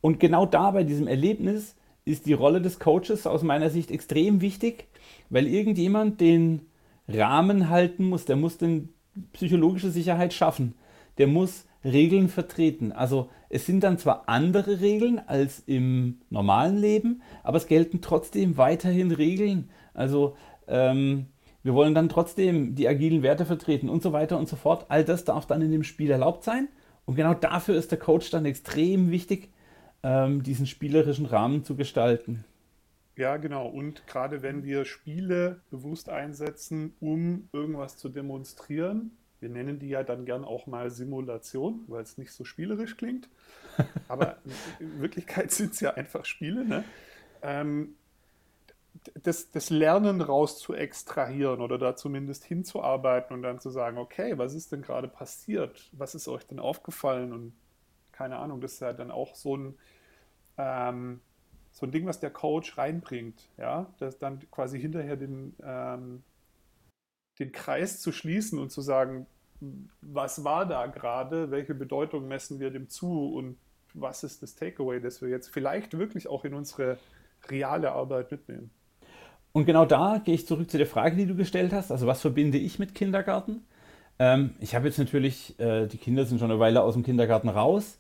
Und 0.02 0.20
genau 0.20 0.46
da 0.46 0.72
bei 0.72 0.84
diesem 0.84 1.08
Erlebnis 1.08 1.76
ist 2.06 2.26
die 2.26 2.34
Rolle 2.34 2.62
des 2.62 2.80
Coaches 2.80 3.28
aus 3.28 3.44
meiner 3.44 3.70
Sicht 3.70 3.92
extrem 3.92 4.42
wichtig, 4.42 4.88
weil 5.30 5.48
irgendjemand 5.48 6.22
den 6.22 6.62
Rahmen 7.08 7.70
halten 7.70 8.06
muss, 8.06 8.26
der 8.26 8.36
muss 8.36 8.58
den 8.58 8.90
psychologische 9.34 9.92
Sicherheit 9.92 10.34
schaffen, 10.34 10.76
der 11.18 11.28
muss 11.28 11.66
Regeln 11.84 12.30
vertreten. 12.30 12.92
Also 12.92 13.30
es 13.50 13.66
sind 13.66 13.84
dann 13.84 13.98
zwar 13.98 14.24
andere 14.28 14.80
Regeln 14.80 15.20
als 15.20 15.64
im 15.66 16.22
normalen 16.30 16.78
Leben, 16.78 17.22
aber 17.44 17.58
es 17.58 17.68
gelten 17.68 18.02
trotzdem 18.02 18.58
weiterhin 18.58 19.12
Regeln. 19.12 19.70
Also 20.00 20.38
ähm, 20.68 21.28
wir 21.62 21.74
wollen 21.74 21.94
dann 21.94 22.08
trotzdem 22.08 22.74
die 22.74 22.88
agilen 22.88 23.22
Werte 23.22 23.46
vertreten 23.46 23.90
und 23.90 24.02
so 24.02 24.14
weiter 24.14 24.38
und 24.38 24.48
so 24.48 24.56
fort. 24.56 24.86
All 24.88 25.04
das 25.04 25.26
darf 25.26 25.46
dann 25.46 25.62
in 25.62 25.72
dem 25.72 25.84
Spiel 25.84 26.10
erlaubt 26.10 26.44
sein. 26.44 26.70
Und 27.06 27.16
genau 27.16 27.34
dafür 27.34 27.76
ist 27.76 27.92
der 27.92 28.00
Coach 28.00 28.30
dann 28.30 28.46
extrem 28.46 29.12
wichtig, 29.12 29.50
ähm, 30.04 30.42
diesen 30.42 30.68
spielerischen 30.68 31.26
Rahmen 31.26 31.66
zu 31.66 31.76
gestalten. 31.76 32.46
Ja, 33.18 33.36
genau. 33.36 33.68
Und 33.68 34.08
gerade 34.08 34.42
wenn 34.42 34.64
wir 34.64 34.86
Spiele 34.86 35.60
bewusst 35.70 36.08
einsetzen, 36.08 36.94
um 37.02 37.50
irgendwas 37.52 37.98
zu 37.98 38.08
demonstrieren, 38.08 39.12
wir 39.42 39.50
nennen 39.50 39.80
die 39.80 39.90
ja 39.90 40.04
dann 40.04 40.26
gern 40.26 40.46
auch 40.46 40.68
mal 40.68 40.90
Simulation, 40.92 41.84
weil 41.88 42.04
es 42.04 42.18
nicht 42.18 42.32
so 42.32 42.46
spielerisch 42.46 42.96
klingt. 42.96 43.28
Aber 44.08 44.38
in 44.80 45.02
Wirklichkeit 45.02 45.52
sind 45.52 45.74
es 45.74 45.82
ja 45.82 45.96
einfach 45.96 46.24
Spiele. 46.24 46.64
Ne? 46.64 46.86
Ähm, 47.42 47.96
das, 49.24 49.52
das 49.52 49.70
Lernen 49.70 50.22
raus 50.22 50.60
zu 50.60 50.74
extrahieren 50.74 51.62
oder 51.62 51.78
da 51.78 51.96
zumindest 51.96 52.44
hinzuarbeiten 52.44 53.36
und 53.36 53.42
dann 53.42 53.60
zu 53.60 53.70
sagen, 53.70 53.98
okay, 53.98 54.38
was 54.38 54.54
ist 54.54 54.72
denn 54.72 54.82
gerade 54.82 55.08
passiert? 55.08 55.90
Was 55.92 56.16
ist 56.16 56.28
euch 56.28 56.46
denn 56.46 56.60
aufgefallen? 56.60 57.34
Und 57.34 57.54
keine 58.12 58.38
Ahnung, 58.38 58.62
das 58.62 58.74
ist 58.74 58.82
ja 58.82 58.94
dann 58.94 59.12
auch 59.12 59.36
so 59.36 59.58
ein, 59.58 59.78
ähm, 60.58 61.22
so 61.72 61.86
ein 61.86 61.92
Ding, 61.92 62.06
was 62.06 62.20
der 62.20 62.32
Coach 62.32 62.78
reinbringt, 62.78 63.48
ja, 63.58 63.94
das 64.00 64.18
dann 64.18 64.40
quasi 64.52 64.80
hinterher 64.80 65.16
den, 65.16 65.56
ähm, 65.64 66.24
den 67.40 67.52
Kreis 67.52 68.02
zu 68.02 68.12
schließen 68.12 68.60
und 68.60 68.72
zu 68.72 68.82
sagen, 68.82 69.28
was 70.02 70.44
war 70.44 70.66
da 70.66 70.88
gerade, 70.88 71.52
welche 71.52 71.76
Bedeutung 71.76 72.28
messen 72.28 72.60
wir 72.60 72.72
dem 72.72 72.90
zu 72.90 73.34
und 73.36 73.58
was 73.94 74.24
ist 74.24 74.44
das 74.44 74.56
Takeaway, 74.56 75.02
das 75.02 75.22
wir 75.22 75.30
jetzt 75.30 75.50
vielleicht 75.50 75.98
wirklich 75.98 76.28
auch 76.28 76.46
in 76.46 76.54
unsere 76.54 76.98
reale 77.48 77.92
Arbeit 77.92 78.32
mitnehmen. 78.32 78.72
Und 79.52 79.66
genau 79.66 79.86
da 79.86 80.22
gehe 80.24 80.36
ich 80.36 80.46
zurück 80.46 80.70
zu 80.70 80.78
der 80.78 80.88
Frage, 80.88 81.16
die 81.16 81.26
du 81.26 81.36
gestellt 81.36 81.74
hast. 81.74 81.92
Also 81.92 82.08
was 82.08 82.22
verbinde 82.22 82.58
ich 82.58 82.80
mit 82.80 82.94
Kindergarten? 82.94 83.64
Ähm, 84.20 84.52
ich 84.60 84.76
habe 84.76 84.88
jetzt 84.88 85.00
natürlich, 85.00 85.60
äh, 85.60 85.88
die 85.88 85.98
Kinder 85.98 86.26
sind 86.26 86.40
schon 86.40 86.52
eine 86.52 86.60
Weile 86.60 86.84
aus 86.84 86.94
dem 86.94 87.04
Kindergarten 87.04 87.50
raus, 87.50 87.98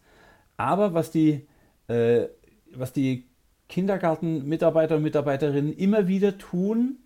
aber 0.57 0.93
was 0.93 1.11
die, 1.11 1.47
äh, 1.87 2.27
was 2.75 2.93
die 2.93 3.25
Kindergartenmitarbeiter 3.69 4.97
und 4.97 5.03
Mitarbeiterinnen 5.03 5.73
immer 5.73 6.07
wieder 6.07 6.37
tun, 6.37 6.97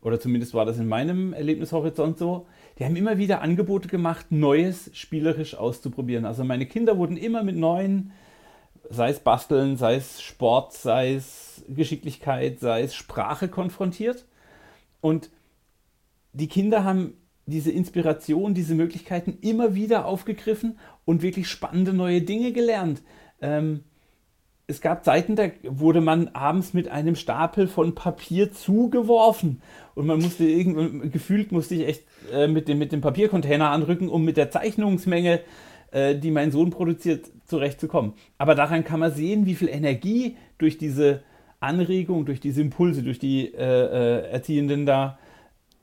oder 0.00 0.20
zumindest 0.20 0.54
war 0.54 0.64
das 0.64 0.78
in 0.78 0.88
meinem 0.88 1.32
Erlebnishorizont 1.32 2.18
so, 2.18 2.46
die 2.78 2.84
haben 2.84 2.96
immer 2.96 3.18
wieder 3.18 3.42
Angebote 3.42 3.88
gemacht, 3.88 4.26
Neues 4.30 4.90
spielerisch 4.94 5.54
auszuprobieren. 5.54 6.24
Also 6.24 6.44
meine 6.44 6.66
Kinder 6.66 6.98
wurden 6.98 7.16
immer 7.16 7.42
mit 7.42 7.56
neuen, 7.56 8.12
sei 8.90 9.10
es 9.10 9.20
Basteln, 9.20 9.76
sei 9.76 9.96
es 9.96 10.22
Sport, 10.22 10.72
sei 10.72 11.14
es 11.14 11.64
Geschicklichkeit, 11.68 12.60
sei 12.60 12.82
es 12.82 12.94
Sprache 12.94 13.48
konfrontiert. 13.48 14.24
Und 15.00 15.30
die 16.32 16.48
Kinder 16.48 16.84
haben 16.84 17.14
diese 17.46 17.70
Inspiration, 17.70 18.54
diese 18.54 18.74
Möglichkeiten 18.74 19.38
immer 19.40 19.74
wieder 19.74 20.06
aufgegriffen 20.06 20.78
und 21.04 21.22
wirklich 21.22 21.48
spannende 21.48 21.92
neue 21.92 22.22
Dinge 22.22 22.52
gelernt. 22.52 23.02
Ähm, 23.40 23.84
es 24.66 24.80
gab 24.80 25.04
Zeiten, 25.04 25.36
da 25.36 25.50
wurde 25.62 26.00
man 26.00 26.28
abends 26.28 26.72
mit 26.72 26.88
einem 26.88 27.16
Stapel 27.16 27.68
von 27.68 27.94
Papier 27.94 28.50
zugeworfen 28.50 29.60
und 29.94 30.06
man 30.06 30.20
musste 30.20 30.44
irgendwie, 30.44 31.10
gefühlt 31.10 31.52
musste 31.52 31.74
ich 31.74 31.86
echt 31.86 32.04
äh, 32.32 32.48
mit, 32.48 32.66
dem, 32.68 32.78
mit 32.78 32.90
dem 32.90 33.02
Papiercontainer 33.02 33.68
anrücken, 33.68 34.08
um 34.08 34.24
mit 34.24 34.38
der 34.38 34.50
Zeichnungsmenge, 34.50 35.40
äh, 35.40 35.42
die 35.94 36.30
mein 36.30 36.50
Sohn 36.50 36.70
produziert, 36.70 37.30
zurechtzukommen. 37.46 38.14
Aber 38.38 38.54
daran 38.54 38.84
kann 38.84 39.00
man 39.00 39.12
sehen, 39.12 39.46
wie 39.46 39.54
viel 39.54 39.68
Energie 39.68 40.36
durch 40.58 40.76
diese 40.76 41.22
Anregung, 41.60 42.26
durch 42.26 42.40
diese 42.40 42.60
Impulse, 42.60 43.02
durch 43.02 43.18
die 43.18 43.54
äh, 43.54 43.58
äh 43.58 44.30
Erziehenden 44.30 44.86
da 44.86 45.18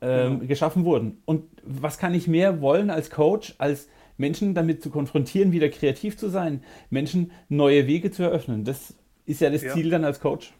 mhm. 0.00 0.46
geschaffen 0.48 0.84
wurden. 0.84 1.22
Und 1.24 1.44
was 1.62 1.96
kann 1.96 2.12
ich 2.12 2.26
mehr 2.26 2.60
wollen 2.60 2.90
als 2.90 3.08
Coach, 3.08 3.54
als 3.58 3.88
Menschen 4.16 4.54
damit 4.54 4.82
zu 4.82 4.90
konfrontieren, 4.90 5.52
wieder 5.52 5.68
kreativ 5.68 6.16
zu 6.16 6.28
sein, 6.28 6.62
Menschen 6.90 7.32
neue 7.48 7.86
Wege 7.86 8.10
zu 8.10 8.22
eröffnen. 8.22 8.64
Das 8.64 8.94
ist 9.26 9.40
ja 9.40 9.50
das 9.50 9.62
ja. 9.62 9.72
Ziel 9.72 9.90
dann 9.90 10.04
als 10.04 10.20
Coach. 10.20 10.52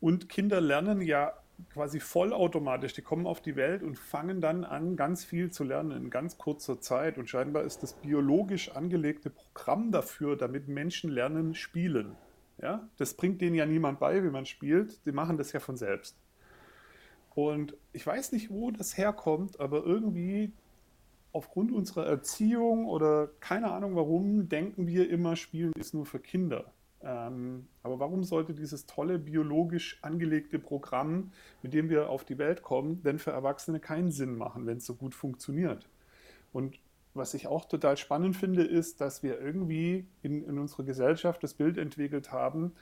Und 0.00 0.28
Kinder 0.28 0.60
lernen 0.60 1.00
ja 1.02 1.32
quasi 1.72 2.00
vollautomatisch. 2.00 2.92
Die 2.94 3.02
kommen 3.02 3.26
auf 3.26 3.40
die 3.40 3.56
Welt 3.56 3.82
und 3.82 3.98
fangen 3.98 4.40
dann 4.40 4.64
an, 4.64 4.96
ganz 4.96 5.24
viel 5.24 5.50
zu 5.50 5.64
lernen 5.64 5.92
in 5.92 6.10
ganz 6.10 6.38
kurzer 6.38 6.80
Zeit. 6.80 7.18
Und 7.18 7.28
scheinbar 7.28 7.64
ist 7.64 7.82
das 7.82 7.94
biologisch 7.94 8.70
angelegte 8.74 9.30
Programm 9.30 9.92
dafür, 9.92 10.36
damit 10.36 10.68
Menschen 10.68 11.10
lernen, 11.10 11.54
spielen. 11.54 12.16
Ja? 12.60 12.88
Das 12.96 13.14
bringt 13.14 13.40
denen 13.40 13.54
ja 13.54 13.66
niemand 13.66 14.00
bei, 14.00 14.22
wie 14.22 14.30
man 14.30 14.46
spielt. 14.46 15.04
Die 15.06 15.12
machen 15.12 15.36
das 15.36 15.52
ja 15.52 15.60
von 15.60 15.76
selbst. 15.76 16.16
Und 17.34 17.76
ich 17.92 18.06
weiß 18.06 18.32
nicht, 18.32 18.50
wo 18.50 18.70
das 18.70 18.98
herkommt, 18.98 19.58
aber 19.58 19.84
irgendwie 19.84 20.52
aufgrund 21.32 21.72
unserer 21.72 22.06
Erziehung 22.06 22.86
oder 22.86 23.30
keine 23.40 23.72
Ahnung 23.72 23.96
warum, 23.96 24.48
denken 24.48 24.86
wir 24.86 25.08
immer, 25.08 25.36
Spielen 25.36 25.72
ist 25.78 25.94
nur 25.94 26.04
für 26.04 26.20
Kinder. 26.20 26.72
Ähm, 27.04 27.66
aber 27.82 27.98
warum 27.98 28.24
sollte 28.24 28.54
dieses 28.54 28.86
tolle 28.86 29.18
biologisch 29.18 29.98
angelegte 30.02 30.58
Programm, 30.58 31.32
mit 31.62 31.74
dem 31.74 31.88
wir 31.88 32.08
auf 32.08 32.24
die 32.24 32.38
Welt 32.38 32.62
kommen, 32.62 33.02
denn 33.02 33.18
für 33.18 33.32
Erwachsene 33.32 33.80
keinen 33.80 34.10
Sinn 34.10 34.36
machen, 34.36 34.66
wenn 34.66 34.78
es 34.78 34.86
so 34.86 34.94
gut 34.94 35.14
funktioniert? 35.14 35.88
Und 36.52 36.78
was 37.14 37.34
ich 37.34 37.46
auch 37.46 37.66
total 37.66 37.96
spannend 37.96 38.36
finde, 38.36 38.62
ist, 38.62 39.00
dass 39.00 39.22
wir 39.22 39.40
irgendwie 39.40 40.06
in, 40.22 40.44
in 40.44 40.58
unserer 40.58 40.84
Gesellschaft 40.84 41.42
das 41.42 41.54
Bild 41.54 41.76
entwickelt 41.76 42.32
haben, 42.32 42.72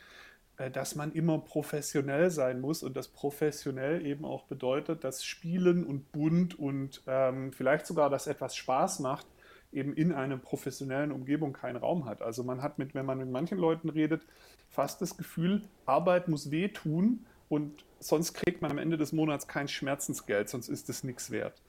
äh, 0.56 0.70
dass 0.70 0.94
man 0.94 1.12
immer 1.12 1.38
professionell 1.38 2.30
sein 2.30 2.60
muss 2.60 2.82
und 2.82 2.96
das 2.96 3.08
professionell 3.08 4.04
eben 4.06 4.24
auch 4.24 4.44
bedeutet, 4.44 5.04
dass 5.04 5.24
Spielen 5.24 5.84
und 5.84 6.12
bunt 6.12 6.58
und 6.58 7.02
ähm, 7.06 7.52
vielleicht 7.52 7.86
sogar, 7.86 8.10
dass 8.10 8.26
etwas 8.26 8.54
Spaß 8.54 9.00
macht, 9.00 9.26
eben 9.72 9.94
in 9.94 10.12
einer 10.12 10.36
professionellen 10.36 11.12
Umgebung 11.12 11.52
keinen 11.52 11.76
Raum 11.76 12.04
hat. 12.04 12.22
Also 12.22 12.42
man 12.42 12.62
hat 12.62 12.78
mit, 12.78 12.94
wenn 12.94 13.06
man 13.06 13.18
mit 13.18 13.30
manchen 13.30 13.58
Leuten 13.58 13.88
redet, 13.88 14.22
fast 14.68 15.00
das 15.00 15.16
Gefühl, 15.16 15.62
Arbeit 15.86 16.28
muss 16.28 16.50
wehtun 16.50 17.24
und 17.48 17.84
sonst 17.98 18.34
kriegt 18.34 18.62
man 18.62 18.70
am 18.70 18.78
Ende 18.78 18.96
des 18.96 19.12
Monats 19.12 19.46
kein 19.48 19.68
Schmerzensgeld, 19.68 20.48
sonst 20.48 20.68
ist 20.68 20.88
es 20.88 21.04
nichts 21.04 21.30
wert. 21.30 21.60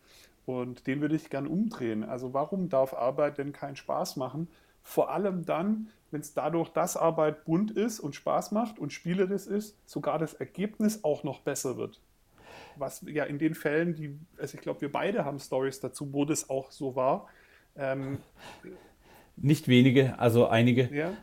Und 0.46 0.88
den 0.88 1.02
würde 1.02 1.16
ich 1.16 1.30
gern 1.30 1.48
umdrehen. 1.48 2.04
Also 2.04 2.34
warum 2.34 2.70
darf 2.70 2.94
Arbeit 2.94 3.38
denn 3.38 3.54
keinen 3.54 3.76
Spaß 3.76 4.16
machen? 4.16 4.48
Vor 4.84 5.12
allem 5.12 5.46
dann, 5.46 5.90
wenn 6.10 6.22
es 6.22 6.34
dadurch, 6.34 6.70
dass 6.70 6.98
Arbeit 6.98 7.46
bunt 7.46 7.72
ist 7.72 8.00
und 8.00 8.16
Spaß 8.16 8.52
macht 8.52 8.80
und 8.80 8.92
spielerisch 8.92 9.46
ist, 9.46 9.78
sogar 9.86 10.18
das 10.18 10.34
Ergebnis 10.34 11.04
auch 11.04 11.24
noch 11.24 11.42
besser 11.42 11.78
wird. 11.78 12.02
Was 12.76 13.04
ja 13.06 13.26
in 13.26 13.38
den 13.38 13.54
Fällen, 13.54 13.94
die, 13.94 14.18
also 14.38 14.56
ich 14.56 14.62
glaube, 14.62 14.82
wir 14.82 14.92
beide 14.92 15.26
haben 15.26 15.40
Stories 15.40 15.80
dazu, 15.80 16.12
wo 16.14 16.26
das 16.26 16.50
auch 16.50 16.72
so 16.72 16.96
war. 16.96 17.28
Ähm, 17.76 18.20
Nicht 19.38 19.68
wenige, 19.68 20.20
also 20.20 20.48
einige. 20.48 20.94
Ja, 20.94 21.14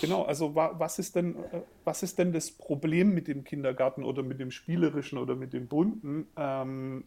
genau. 0.00 0.22
Also 0.22 0.54
was 0.54 0.98
ist 0.98 1.16
denn, 1.16 1.36
äh, 1.36 1.62
was 1.84 2.02
ist 2.02 2.18
denn 2.18 2.32
das 2.32 2.50
Problem 2.50 3.14
mit 3.14 3.26
dem 3.28 3.44
Kindergarten 3.44 4.04
oder 4.04 4.22
mit 4.22 4.38
dem 4.38 4.50
Spielerischen 4.50 5.18
oder 5.18 5.34
mit 5.34 5.52
dem 5.52 5.66
Bunten? 5.66 6.26
Ähm, 6.36 7.04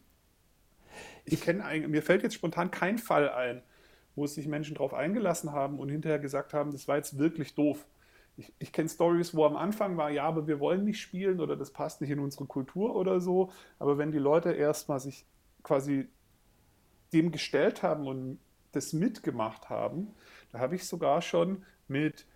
ich 1.24 1.40
kenne 1.40 1.86
mir 1.88 2.02
fällt 2.02 2.22
jetzt 2.22 2.34
spontan 2.34 2.70
kein 2.70 2.98
Fall 2.98 3.30
ein, 3.30 3.62
wo 4.16 4.26
sich 4.26 4.48
Menschen 4.48 4.74
darauf 4.74 4.94
eingelassen 4.94 5.52
haben 5.52 5.78
und 5.78 5.90
hinterher 5.90 6.18
gesagt 6.18 6.54
haben, 6.54 6.72
das 6.72 6.88
war 6.88 6.96
jetzt 6.96 7.18
wirklich 7.18 7.54
doof. 7.54 7.86
Ich, 8.36 8.52
ich 8.58 8.72
kenne 8.72 8.88
Stories, 8.88 9.34
wo 9.34 9.44
am 9.44 9.56
Anfang 9.56 9.96
war, 9.96 10.10
ja, 10.10 10.24
aber 10.24 10.46
wir 10.48 10.58
wollen 10.58 10.84
nicht 10.84 11.00
spielen 11.00 11.38
oder 11.40 11.54
das 11.54 11.70
passt 11.70 12.00
nicht 12.00 12.10
in 12.10 12.18
unsere 12.18 12.46
Kultur 12.46 12.96
oder 12.96 13.20
so. 13.20 13.50
Aber 13.78 13.98
wenn 13.98 14.10
die 14.10 14.18
Leute 14.18 14.52
erstmal 14.52 14.98
sich 15.00 15.26
quasi 15.62 16.08
dem 17.12 17.30
gestellt 17.30 17.82
haben 17.82 18.06
und 18.06 18.38
das 18.72 18.92
mitgemacht 18.92 19.70
haben, 19.70 20.08
da 20.50 20.58
habe 20.58 20.74
ich 20.74 20.86
sogar 20.86 21.22
schon 21.22 21.64
mit 21.88 22.26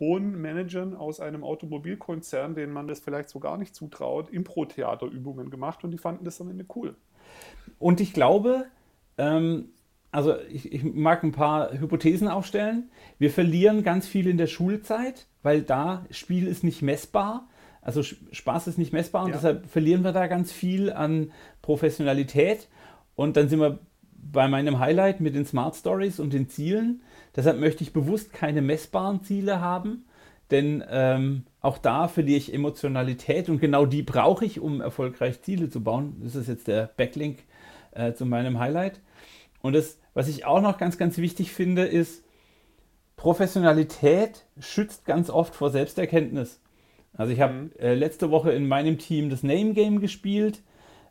hohen 0.00 0.40
Managern 0.40 0.94
aus 0.94 1.20
einem 1.20 1.44
Automobilkonzern, 1.44 2.54
denen 2.54 2.72
man 2.72 2.88
das 2.88 3.00
vielleicht 3.00 3.28
so 3.28 3.38
gar 3.38 3.56
nicht 3.56 3.74
zutraut, 3.74 4.30
Impro-Theaterübungen 4.30 5.50
gemacht 5.50 5.84
und 5.84 5.90
die 5.90 5.98
fanden 5.98 6.24
das 6.24 6.40
am 6.40 6.50
Ende 6.50 6.66
cool. 6.74 6.96
Und 7.78 8.00
ich 8.00 8.12
glaube, 8.12 8.66
ähm, 9.18 9.70
also 10.10 10.36
ich, 10.48 10.72
ich, 10.72 10.84
mag 10.84 11.22
ein 11.22 11.32
paar 11.32 11.72
Hypothesen 11.72 12.28
aufstellen. 12.28 12.90
Wir 13.18 13.30
verlieren 13.30 13.82
ganz 13.82 14.06
viel 14.06 14.28
in 14.28 14.38
der 14.38 14.46
Schulzeit, 14.46 15.26
weil 15.42 15.62
da 15.62 16.06
Spiel 16.10 16.46
ist 16.46 16.62
nicht 16.62 16.82
messbar. 16.82 17.48
Also 17.82 18.02
Spaß 18.02 18.68
ist 18.68 18.78
nicht 18.78 18.92
messbar 18.92 19.24
und 19.24 19.30
ja. 19.30 19.36
deshalb 19.36 19.66
verlieren 19.66 20.04
wir 20.04 20.12
da 20.12 20.26
ganz 20.26 20.52
viel 20.52 20.92
an 20.92 21.32
Professionalität. 21.62 22.68
Und 23.14 23.36
dann 23.36 23.48
sind 23.48 23.60
wir 23.60 23.80
bei 24.32 24.48
meinem 24.48 24.78
Highlight 24.78 25.20
mit 25.20 25.34
den 25.34 25.46
Smart 25.46 25.76
Stories 25.76 26.20
und 26.20 26.32
den 26.32 26.48
Zielen. 26.48 27.02
Deshalb 27.36 27.58
möchte 27.60 27.82
ich 27.82 27.92
bewusst 27.92 28.32
keine 28.32 28.62
messbaren 28.62 29.22
Ziele 29.22 29.60
haben, 29.60 30.04
denn 30.50 30.84
ähm, 30.90 31.44
auch 31.60 31.78
da 31.78 32.08
verliere 32.08 32.38
ich 32.38 32.52
Emotionalität 32.52 33.48
und 33.48 33.60
genau 33.60 33.86
die 33.86 34.02
brauche 34.02 34.44
ich, 34.44 34.60
um 34.60 34.80
erfolgreich 34.80 35.42
Ziele 35.42 35.68
zu 35.68 35.82
bauen. 35.82 36.16
Das 36.22 36.34
ist 36.34 36.48
jetzt 36.48 36.68
der 36.68 36.90
Backlink 36.96 37.38
äh, 37.92 38.12
zu 38.12 38.26
meinem 38.26 38.58
Highlight. 38.58 39.00
Und 39.62 39.72
das, 39.74 39.98
was 40.12 40.28
ich 40.28 40.44
auch 40.44 40.60
noch 40.60 40.78
ganz, 40.78 40.98
ganz 40.98 41.18
wichtig 41.18 41.52
finde, 41.52 41.84
ist, 41.84 42.22
Professionalität 43.16 44.44
schützt 44.58 45.06
ganz 45.06 45.30
oft 45.30 45.54
vor 45.54 45.70
Selbsterkenntnis. 45.70 46.60
Also 47.14 47.32
ich 47.32 47.40
habe 47.40 47.54
mhm. 47.54 47.70
äh, 47.78 47.94
letzte 47.94 48.30
Woche 48.30 48.52
in 48.52 48.68
meinem 48.68 48.98
Team 48.98 49.30
das 49.30 49.42
Name 49.42 49.72
Game 49.72 50.00
gespielt. 50.00 50.60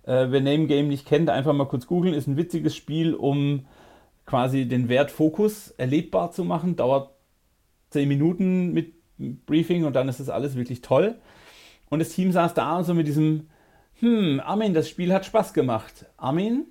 Äh, 0.03 0.27
wer 0.29 0.41
Name 0.41 0.67
Game 0.67 0.87
nicht 0.87 1.07
kennt, 1.07 1.29
einfach 1.29 1.53
mal 1.53 1.67
kurz 1.67 1.87
googeln. 1.87 2.13
Ist 2.13 2.27
ein 2.27 2.37
witziges 2.37 2.75
Spiel, 2.75 3.13
um 3.13 3.65
quasi 4.25 4.67
den 4.67 4.89
Wert 4.89 5.11
Fokus 5.11 5.71
erlebbar 5.71 6.31
zu 6.31 6.43
machen. 6.43 6.75
Dauert 6.75 7.11
10 7.91 8.07
Minuten 8.07 8.73
mit 8.73 8.93
Briefing 9.45 9.85
und 9.85 9.95
dann 9.95 10.09
ist 10.09 10.19
das 10.19 10.29
alles 10.29 10.55
wirklich 10.55 10.81
toll. 10.81 11.15
Und 11.89 11.99
das 11.99 12.09
Team 12.09 12.31
saß 12.31 12.53
da 12.53 12.77
und 12.77 12.85
so 12.85 12.93
mit 12.93 13.07
diesem, 13.07 13.49
hm, 13.99 14.41
Armin, 14.43 14.73
das 14.73 14.89
Spiel 14.89 15.13
hat 15.13 15.25
Spaß 15.25 15.53
gemacht. 15.53 16.05
Armin, 16.17 16.65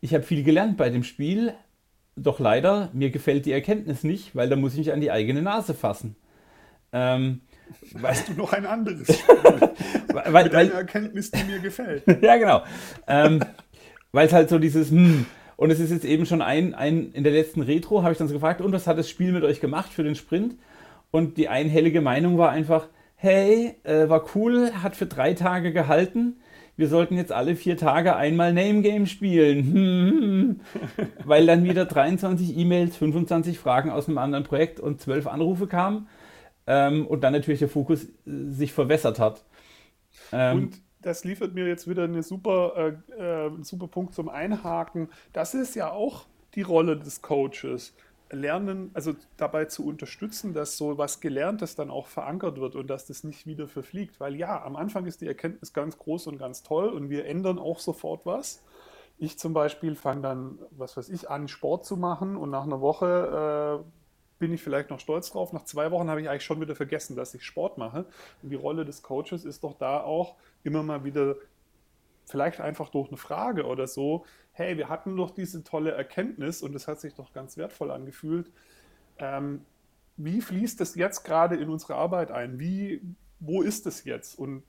ich 0.00 0.14
habe 0.14 0.22
viel 0.22 0.42
gelernt 0.42 0.76
bei 0.76 0.90
dem 0.90 1.02
Spiel, 1.02 1.54
doch 2.14 2.38
leider, 2.38 2.90
mir 2.92 3.10
gefällt 3.10 3.46
die 3.46 3.52
Erkenntnis 3.52 4.04
nicht, 4.04 4.36
weil 4.36 4.48
da 4.48 4.56
muss 4.56 4.72
ich 4.72 4.78
mich 4.78 4.92
an 4.92 5.00
die 5.00 5.10
eigene 5.10 5.42
Nase 5.42 5.74
fassen. 5.74 6.16
Ähm, 6.92 7.40
weißt 7.92 8.28
du 8.28 8.32
noch 8.34 8.52
ein 8.52 8.66
anderes 8.66 9.06
Spiel? 9.18 9.70
Weil, 10.24 10.44
mit 10.44 10.54
einer 10.54 10.72
Erkenntnis, 10.72 11.30
die 11.30 11.44
mir 11.44 11.58
gefällt. 11.58 12.02
ja, 12.22 12.36
genau. 12.36 12.62
Ähm, 13.06 13.40
weil 14.12 14.26
es 14.26 14.32
halt 14.32 14.48
so 14.48 14.58
dieses, 14.58 14.90
hm, 14.90 15.26
und 15.56 15.70
es 15.70 15.80
ist 15.80 15.90
jetzt 15.90 16.04
eben 16.04 16.26
schon 16.26 16.42
ein, 16.42 16.74
ein 16.74 17.12
in 17.12 17.24
der 17.24 17.32
letzten 17.32 17.62
Retro, 17.62 18.02
habe 18.02 18.12
ich 18.12 18.18
dann 18.18 18.28
so 18.28 18.34
gefragt, 18.34 18.60
und 18.60 18.72
was 18.72 18.86
hat 18.86 18.98
das 18.98 19.08
Spiel 19.08 19.32
mit 19.32 19.44
euch 19.44 19.60
gemacht 19.60 19.92
für 19.92 20.02
den 20.02 20.14
Sprint? 20.14 20.56
Und 21.10 21.36
die 21.36 21.48
einhellige 21.48 22.00
Meinung 22.00 22.38
war 22.38 22.50
einfach, 22.50 22.88
hey, 23.14 23.74
äh, 23.84 24.08
war 24.08 24.24
cool, 24.34 24.72
hat 24.82 24.96
für 24.96 25.06
drei 25.06 25.34
Tage 25.34 25.72
gehalten, 25.72 26.36
wir 26.76 26.88
sollten 26.88 27.16
jetzt 27.16 27.32
alle 27.32 27.56
vier 27.56 27.78
Tage 27.78 28.16
einmal 28.16 28.52
Name 28.52 28.82
Game 28.82 29.06
spielen. 29.06 30.60
Weil 31.24 31.46
dann 31.46 31.64
wieder 31.64 31.86
23 31.86 32.56
E-Mails, 32.58 32.96
25 32.96 33.58
Fragen 33.58 33.90
aus 33.90 34.08
einem 34.08 34.18
anderen 34.18 34.44
Projekt 34.44 34.78
und 34.78 35.00
12 35.00 35.26
Anrufe 35.26 35.66
kamen 35.66 36.06
ähm, 36.66 37.06
und 37.06 37.24
dann 37.24 37.32
natürlich 37.32 37.60
der 37.60 37.70
Fokus 37.70 38.04
äh, 38.04 38.10
sich 38.50 38.72
verwässert 38.72 39.18
hat. 39.18 39.44
Ähm, 40.32 40.58
und 40.58 40.82
das 41.02 41.24
liefert 41.24 41.54
mir 41.54 41.66
jetzt 41.66 41.88
wieder 41.88 42.04
eine 42.04 42.22
super, 42.22 42.72
äh, 42.76 43.14
äh, 43.16 43.46
einen 43.46 43.64
super 43.64 43.86
Punkt 43.86 44.14
zum 44.14 44.28
Einhaken. 44.28 45.08
Das 45.32 45.54
ist 45.54 45.74
ja 45.74 45.90
auch 45.90 46.26
die 46.54 46.62
Rolle 46.62 46.96
des 46.96 47.22
Coaches. 47.22 47.94
Lernen, 48.32 48.90
also 48.92 49.14
dabei 49.36 49.66
zu 49.66 49.86
unterstützen, 49.86 50.52
dass 50.52 50.76
so 50.76 50.98
was 50.98 51.20
Gelerntes 51.20 51.76
dann 51.76 51.90
auch 51.90 52.08
verankert 52.08 52.58
wird 52.60 52.74
und 52.74 52.88
dass 52.88 53.06
das 53.06 53.22
nicht 53.22 53.46
wieder 53.46 53.68
verfliegt. 53.68 54.18
Weil 54.18 54.34
ja, 54.34 54.64
am 54.64 54.74
Anfang 54.74 55.06
ist 55.06 55.20
die 55.20 55.28
Erkenntnis 55.28 55.72
ganz 55.72 55.96
groß 55.96 56.26
und 56.26 56.38
ganz 56.38 56.64
toll 56.64 56.88
und 56.88 57.08
wir 57.08 57.26
ändern 57.26 57.60
auch 57.60 57.78
sofort 57.78 58.26
was. 58.26 58.64
Ich 59.18 59.38
zum 59.38 59.54
Beispiel 59.54 59.94
fange 59.94 60.22
dann, 60.22 60.58
was 60.72 60.96
weiß 60.96 61.08
ich, 61.10 61.30
an, 61.30 61.46
Sport 61.46 61.86
zu 61.86 61.96
machen 61.96 62.36
und 62.36 62.50
nach 62.50 62.64
einer 62.64 62.80
Woche 62.80 63.84
äh, 63.84 63.95
bin 64.38 64.52
ich 64.52 64.62
vielleicht 64.62 64.90
noch 64.90 65.00
stolz 65.00 65.30
drauf. 65.30 65.52
Nach 65.52 65.64
zwei 65.64 65.90
Wochen 65.90 66.08
habe 66.08 66.20
ich 66.20 66.28
eigentlich 66.28 66.44
schon 66.44 66.60
wieder 66.60 66.74
vergessen, 66.74 67.16
dass 67.16 67.34
ich 67.34 67.44
Sport 67.44 67.78
mache. 67.78 68.04
Und 68.42 68.50
die 68.50 68.56
Rolle 68.56 68.84
des 68.84 69.02
Coaches 69.02 69.44
ist 69.44 69.64
doch 69.64 69.74
da 69.78 70.00
auch 70.00 70.36
immer 70.62 70.82
mal 70.82 71.04
wieder, 71.04 71.36
vielleicht 72.26 72.60
einfach 72.60 72.90
durch 72.90 73.08
eine 73.08 73.16
Frage 73.16 73.66
oder 73.66 73.86
so, 73.86 74.24
hey, 74.52 74.76
wir 74.76 74.88
hatten 74.88 75.16
doch 75.16 75.30
diese 75.30 75.62
tolle 75.64 75.92
Erkenntnis 75.92 76.62
und 76.62 76.74
das 76.74 76.88
hat 76.88 77.00
sich 77.00 77.14
doch 77.14 77.32
ganz 77.32 77.56
wertvoll 77.56 77.90
angefühlt. 77.90 78.50
Ähm, 79.18 79.64
wie 80.16 80.40
fließt 80.40 80.80
das 80.80 80.94
jetzt 80.94 81.24
gerade 81.24 81.56
in 81.56 81.68
unsere 81.68 81.94
Arbeit 81.94 82.30
ein? 82.30 82.58
Wie, 82.58 83.02
wo 83.38 83.62
ist 83.62 83.86
es 83.86 84.04
jetzt? 84.04 84.38
Und 84.38 84.62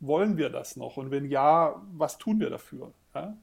wollen 0.00 0.36
wir 0.36 0.50
das 0.50 0.76
noch? 0.76 0.96
Und 0.96 1.10
wenn 1.10 1.24
ja, 1.26 1.82
was 1.92 2.18
tun 2.18 2.40
wir 2.40 2.50
dafür? 2.50 2.92
Ja? 3.14 3.36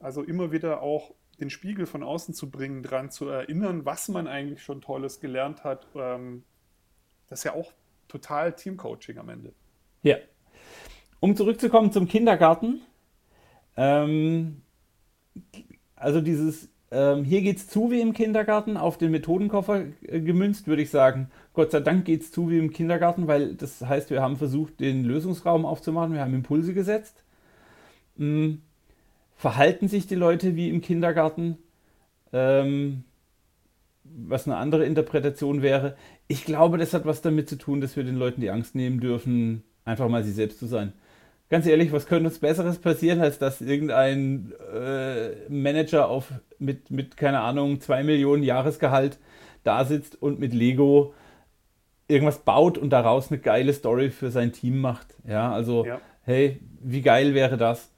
Also 0.00 0.22
immer 0.22 0.50
wieder 0.50 0.82
auch 0.82 1.14
den 1.40 1.50
Spiegel 1.50 1.86
von 1.86 2.02
außen 2.02 2.34
zu 2.34 2.50
bringen, 2.50 2.82
daran 2.82 3.10
zu 3.10 3.28
erinnern, 3.28 3.84
was 3.84 4.08
man 4.08 4.26
eigentlich 4.26 4.62
schon 4.62 4.80
Tolles 4.80 5.20
gelernt 5.20 5.64
hat. 5.64 5.86
Ähm, 5.94 6.44
das 7.28 7.40
ist 7.40 7.44
ja 7.44 7.54
auch 7.54 7.72
total 8.08 8.54
Teamcoaching 8.54 9.18
am 9.18 9.28
Ende. 9.28 9.52
Ja. 10.02 10.16
Um 11.20 11.36
zurückzukommen 11.36 11.92
zum 11.92 12.06
Kindergarten. 12.08 12.82
Ähm, 13.76 14.62
also 15.96 16.20
dieses, 16.20 16.68
ähm, 16.90 17.24
hier 17.24 17.40
geht 17.42 17.56
es 17.56 17.68
zu 17.68 17.90
wie 17.90 18.00
im 18.00 18.12
Kindergarten, 18.12 18.76
auf 18.76 18.98
den 18.98 19.12
Methodenkoffer 19.12 19.84
gemünzt, 20.02 20.66
würde 20.66 20.82
ich 20.82 20.90
sagen. 20.90 21.30
Gott 21.54 21.70
sei 21.70 21.80
Dank 21.80 22.04
geht 22.04 22.22
es 22.22 22.32
zu 22.32 22.50
wie 22.50 22.58
im 22.58 22.72
Kindergarten, 22.72 23.26
weil 23.26 23.54
das 23.54 23.80
heißt, 23.80 24.10
wir 24.10 24.20
haben 24.20 24.36
versucht, 24.36 24.80
den 24.80 25.04
Lösungsraum 25.04 25.64
aufzumachen, 25.64 26.12
wir 26.12 26.20
haben 26.20 26.34
Impulse 26.34 26.74
gesetzt. 26.74 27.24
Mhm 28.16 28.62
verhalten 29.42 29.88
sich 29.88 30.06
die 30.06 30.14
Leute 30.14 30.54
wie 30.54 30.70
im 30.70 30.80
Kindergarten, 30.80 31.58
ähm, 32.32 33.02
was 34.04 34.46
eine 34.46 34.56
andere 34.56 34.84
Interpretation 34.84 35.62
wäre. 35.62 35.96
Ich 36.28 36.44
glaube, 36.44 36.78
das 36.78 36.94
hat 36.94 37.06
was 37.06 37.22
damit 37.22 37.48
zu 37.48 37.58
tun, 37.58 37.80
dass 37.80 37.96
wir 37.96 38.04
den 38.04 38.14
Leuten 38.14 38.40
die 38.40 38.50
Angst 38.50 38.76
nehmen 38.76 39.00
dürfen, 39.00 39.64
einfach 39.84 40.08
mal 40.08 40.22
sie 40.22 40.30
selbst 40.30 40.60
zu 40.60 40.66
sein. 40.66 40.92
Ganz 41.50 41.66
ehrlich, 41.66 41.90
was 41.90 42.06
könnte 42.06 42.28
uns 42.28 42.38
Besseres 42.38 42.78
passieren, 42.78 43.20
als 43.20 43.40
dass 43.40 43.60
irgendein 43.60 44.52
äh, 44.72 45.30
Manager 45.48 46.08
auf, 46.08 46.32
mit, 46.60 46.92
mit, 46.92 47.16
keine 47.16 47.40
Ahnung, 47.40 47.80
zwei 47.80 48.04
Millionen 48.04 48.44
Jahresgehalt 48.44 49.18
da 49.64 49.84
sitzt 49.84 50.22
und 50.22 50.38
mit 50.38 50.54
Lego 50.54 51.14
irgendwas 52.06 52.38
baut 52.38 52.78
und 52.78 52.90
daraus 52.90 53.32
eine 53.32 53.40
geile 53.40 53.72
Story 53.72 54.10
für 54.10 54.30
sein 54.30 54.52
Team 54.52 54.80
macht. 54.80 55.16
Ja, 55.26 55.52
also, 55.52 55.84
ja. 55.84 56.00
hey, 56.22 56.60
wie 56.80 57.02
geil 57.02 57.34
wäre 57.34 57.56
das? 57.56 57.90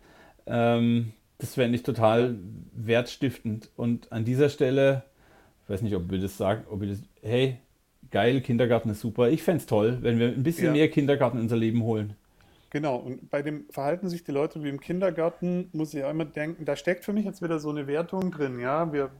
Ähm, 0.46 1.12
das 1.38 1.54
fände 1.54 1.76
ich 1.76 1.82
total 1.82 2.38
wertstiftend. 2.72 3.70
Und 3.76 4.12
an 4.12 4.24
dieser 4.24 4.48
Stelle, 4.48 5.04
ich 5.64 5.70
weiß 5.70 5.82
nicht, 5.82 5.94
ob 5.94 6.10
wir 6.10 6.18
das 6.18 6.36
sagen, 6.36 6.64
ob 6.70 6.80
wir 6.80 6.88
das, 6.88 7.02
hey, 7.22 7.58
geil, 8.10 8.40
Kindergarten 8.40 8.90
ist 8.90 9.00
super. 9.00 9.28
Ich 9.28 9.42
fände 9.42 9.58
es 9.58 9.66
toll, 9.66 9.98
wenn 10.00 10.18
wir 10.18 10.28
ein 10.28 10.42
bisschen 10.42 10.66
ja. 10.66 10.72
mehr 10.72 10.90
Kindergarten 10.90 11.38
in 11.38 11.44
unser 11.44 11.56
Leben 11.56 11.82
holen. 11.82 12.14
Genau, 12.70 12.96
und 12.96 13.30
bei 13.30 13.42
dem 13.42 13.66
verhalten 13.70 14.08
sich 14.08 14.24
die 14.24 14.32
Leute 14.32 14.64
wie 14.64 14.68
im 14.68 14.80
Kindergarten, 14.80 15.68
muss 15.72 15.94
ich 15.94 16.02
auch 16.02 16.10
immer 16.10 16.24
denken, 16.24 16.64
da 16.64 16.74
steckt 16.74 17.04
für 17.04 17.12
mich 17.12 17.24
jetzt 17.24 17.40
wieder 17.40 17.60
so 17.60 17.70
eine 17.70 17.86
Wertung 17.86 18.32
drin, 18.32 18.58
ja. 18.58 18.92
Wir 18.92 19.10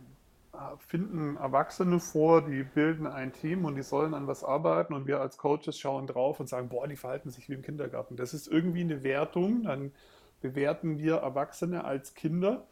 finden 0.88 1.36
Erwachsene 1.36 2.00
vor, 2.00 2.44
die 2.44 2.62
bilden 2.62 3.06
ein 3.06 3.32
Team 3.32 3.64
und 3.64 3.76
die 3.76 3.82
sollen 3.82 4.14
an 4.14 4.26
was 4.26 4.44
arbeiten 4.44 4.94
und 4.94 5.06
wir 5.06 5.20
als 5.20 5.38
Coaches 5.38 5.78
schauen 5.78 6.06
drauf 6.06 6.40
und 6.40 6.48
sagen, 6.48 6.68
boah, 6.68 6.86
die 6.88 6.96
verhalten 6.96 7.30
sich 7.30 7.48
wie 7.48 7.54
im 7.54 7.62
Kindergarten. 7.62 8.16
Das 8.16 8.34
ist 8.34 8.48
irgendwie 8.48 8.80
eine 8.80 9.02
Wertung, 9.02 9.64
dann 9.64 9.92
bewerten 10.44 10.98
wir 10.98 11.14
Erwachsene 11.14 11.84
als 11.84 12.12
Kinder. 12.12 12.66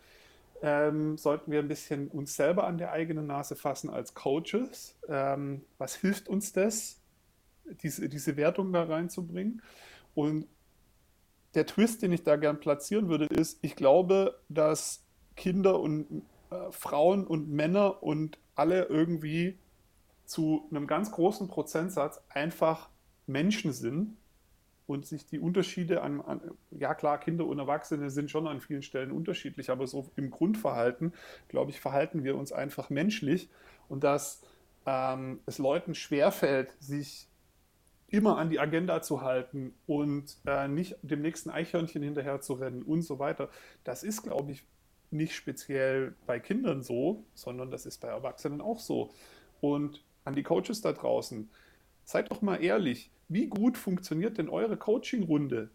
Ähm, 0.61 1.17
sollten 1.17 1.51
wir 1.51 1.59
ein 1.59 1.69
bisschen 1.69 2.09
uns 2.09 2.37
selber 2.37 2.65
an 2.65 2.77
der 2.77 2.93
eigenen 2.93 3.27
Nase 3.27 3.57
fassen 3.57 3.89
als 3.89 4.13
Coaches. 4.13 4.99
Ähm, 5.09 5.65
was 5.79 5.95
hilft 5.95 6.29
uns 6.29 6.53
das, 6.53 7.01
diese, 7.83 8.11
diese 8.11 8.37
Wertung 8.37 8.75
da 8.75 8.83
reinzubringen? 8.83 9.63
Und 10.15 10.49
der 11.55 11.65
Twist, 11.65 12.03
den 12.03 12.13
ich 12.13 12.25
da 12.25 12.37
gern 12.37 12.61
platzieren 12.61 13.09
würde, 13.09 13.25
ist, 13.25 13.59
ich 13.63 13.75
glaube, 13.75 14.39
dass 14.51 15.07
Kinder 15.35 15.81
und 15.81 16.25
äh, 16.51 16.71
Frauen 16.73 17.27
und 17.27 17.49
Männer 17.49 18.03
und 18.03 18.39
alle 18.55 18.85
irgendwie 18.85 19.59
zu 20.27 20.69
einem 20.71 20.87
ganz 20.87 21.11
großen 21.11 21.49
Prozentsatz 21.49 22.21
einfach 22.29 22.91
Menschen 23.27 23.73
sind 23.73 24.19
und 24.87 25.07
sich 25.07 25.27
die 25.27 25.39
Unterschiede 25.39 26.03
an, 26.03 26.21
an, 26.21 26.41
ja 26.71 26.95
klar, 26.95 27.19
Kinder 27.19 27.47
und 27.47 27.59
Erwachsene 27.59 28.11
sind 28.11 28.31
schon 28.31 28.47
an 28.47 28.61
vielen 28.61 28.83
Stellen 28.83 29.13
unterschiedlich, 29.13 29.71
aber 29.71 29.87
so 29.87 30.11
im 30.17 30.31
Grundverhalten, 30.31 31.15
glaube 31.49 31.71
ich, 31.71 31.81
verhalten 31.81 32.25
wir 32.25 32.37
uns 32.37 32.53
einfach 32.53 32.91
menschlich 32.91 33.49
und 33.89 34.05
dass 34.05 34.43
ähm, 34.87 35.41
es 35.47 35.59
Leuten 35.59 35.95
schwerfällt, 35.95 36.75
sich 36.81 37.29
immer 38.09 38.37
an 38.37 38.51
die 38.51 38.61
Agenda 38.61 39.01
zu 39.01 39.23
halten 39.23 39.75
und 39.87 40.37
äh, 40.47 40.69
nicht 40.69 40.97
dem 41.03 41.23
nächsten 41.23 41.49
Eichhörnchen 41.49 42.03
hinterher 42.03 42.41
zu 42.41 42.55
rennen 42.55 42.83
und 42.83 43.03
so 43.03 43.19
weiter. 43.19 43.49
Das 43.85 44.03
ist, 44.03 44.23
glaube 44.23 44.53
ich, 44.53 44.65
nicht 45.11 45.35
speziell 45.35 46.15
bei 46.27 46.39
Kindern 46.39 46.83
so, 46.83 47.25
sondern 47.35 47.71
das 47.71 47.87
ist 47.87 48.01
bei 48.01 48.09
Erwachsenen 48.09 48.61
auch 48.61 48.81
so. 48.81 49.11
Und 49.61 50.03
an 50.25 50.35
die 50.35 50.43
Coaches 50.43 50.83
da 50.83 50.93
draußen, 50.93 51.51
seid 52.05 52.31
doch 52.31 52.43
mal 52.43 52.63
ehrlich, 52.63 53.11
wie 53.33 53.47
gut 53.47 53.77
funktioniert 53.77 54.39
denn 54.39 54.49
eure 54.49 54.77
Coaching-Runde? 54.77 55.71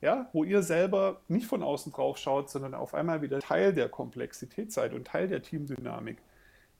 Ja, 0.00 0.28
wo 0.32 0.42
ihr 0.42 0.62
selber 0.62 1.20
nicht 1.28 1.46
von 1.46 1.62
außen 1.62 1.92
drauf 1.92 2.18
schaut, 2.18 2.50
sondern 2.50 2.74
auf 2.74 2.92
einmal 2.92 3.22
wieder 3.22 3.38
Teil 3.38 3.72
der 3.72 3.88
Komplexität 3.88 4.72
seid 4.72 4.94
und 4.94 5.06
Teil 5.06 5.28
der 5.28 5.42
Teamdynamik. 5.42 6.18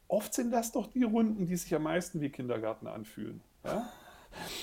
Oft 0.09 0.35
sind 0.35 0.51
das 0.51 0.73
doch 0.73 0.89
die 0.89 1.05
Runden, 1.05 1.47
die 1.47 1.57
sich 1.57 1.73
am 1.75 1.85
meisten 1.85 2.21
wie 2.21 2.31
Kindergarten 2.31 2.89
anfühlen. 2.89 3.41
Ja? 3.65 3.89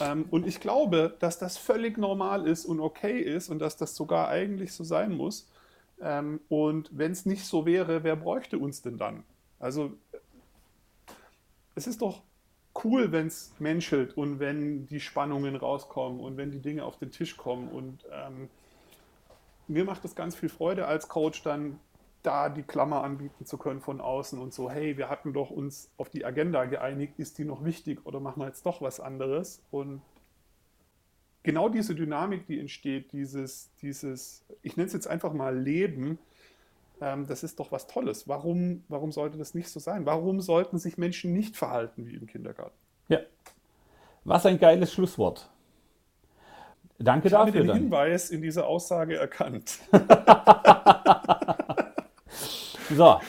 Ähm, 0.02 0.26
und 0.30 0.46
ich 0.46 0.60
glaube, 0.60 1.16
dass 1.20 1.40
das 1.40 1.58
völlig 1.58 1.98
normal 1.98 2.48
ist 2.48 2.66
und 2.66 2.80
okay 2.80 3.20
ist 3.20 3.50
und 3.50 3.60
dass 3.60 3.78
das 3.78 3.96
sogar 3.96 4.28
eigentlich 4.28 4.74
so 4.74 4.84
sein 4.84 5.16
muss. 5.16 5.50
Ähm, 6.02 6.42
und 6.50 6.90
wenn 6.92 7.12
es 7.12 7.26
nicht 7.26 7.46
so 7.46 7.66
wäre, 7.66 8.04
wer 8.04 8.16
bräuchte 8.16 8.58
uns 8.58 8.82
denn 8.82 8.98
dann? 8.98 9.24
Also 9.60 9.94
es 11.76 11.88
ist 11.88 12.02
doch 12.02 12.22
cool, 12.84 13.12
wenn 13.12 13.28
es 13.28 13.54
menschelt 13.60 14.16
und 14.18 14.40
wenn 14.40 14.86
die 14.88 15.00
Spannungen 15.00 15.56
rauskommen 15.56 16.20
und 16.20 16.38
wenn 16.38 16.52
die 16.52 16.60
Dinge 16.60 16.84
auf 16.86 16.98
den 16.98 17.12
Tisch 17.12 17.38
kommen. 17.38 17.70
Und 17.70 18.06
ähm, 18.12 18.50
mir 19.68 19.86
macht 19.86 20.06
es 20.06 20.16
ganz 20.16 20.36
viel 20.36 20.50
Freude 20.50 20.88
als 20.88 21.08
Coach 21.08 21.44
dann 21.44 21.80
da 22.22 22.50
die 22.50 22.64
Klammer 22.64 23.04
anbieten 23.04 23.46
zu 23.46 23.58
können 23.58 23.80
von 23.80 24.02
außen 24.02 24.40
und 24.40 24.54
so, 24.54 24.70
hey, 24.70 24.98
wir 24.98 25.10
hatten 25.10 25.32
doch 25.32 25.50
uns 25.50 25.90
auf 25.98 26.10
die 26.10 26.26
Agenda 26.26 26.66
geeinigt, 26.66 27.14
ist 27.18 27.38
die 27.38 27.46
noch 27.46 27.64
wichtig 27.64 28.06
oder 28.06 28.20
machen 28.20 28.42
wir 28.42 28.48
jetzt 28.48 28.66
doch 28.66 28.82
was 28.82 29.00
anderes? 29.00 29.62
Und 29.72 30.02
genau 31.44 31.70
diese 31.70 31.96
Dynamik, 31.96 32.46
die 32.48 32.60
entsteht, 32.60 33.14
dieses, 33.14 33.72
dieses, 33.82 34.44
ich 34.62 34.76
nenne 34.76 34.88
es 34.88 34.94
jetzt 34.94 35.08
einfach 35.08 35.34
mal 35.34 35.58
Leben, 35.58 36.20
ähm, 37.02 37.28
das 37.28 37.44
ist 37.44 37.60
doch 37.60 37.72
was 37.72 37.88
Tolles. 37.88 38.28
Warum, 38.28 38.84
warum 38.88 39.12
sollte 39.12 39.38
das 39.38 39.54
nicht 39.54 39.70
so 39.70 39.80
sein? 39.80 40.06
Warum 40.06 40.42
sollten 40.42 40.78
sich 40.78 40.98
Menschen 40.98 41.34
nicht 41.34 41.56
verhalten 41.56 42.08
wie 42.08 42.16
im 42.16 42.28
Kindergarten? 42.28 42.76
Ja. 43.08 43.20
Was 44.24 44.46
ein 44.46 44.60
geiles 44.60 44.94
Schlusswort. 44.94 45.50
Danke 46.98 47.28
ich 47.28 47.32
dafür. 47.32 47.56
Ich 47.56 47.62
habe 47.62 47.68
den 47.68 47.84
Hinweis 47.84 48.30
in 48.30 48.42
dieser 48.42 48.68
Aussage 48.68 49.16
erkannt. 49.16 49.80
so, 52.90 53.20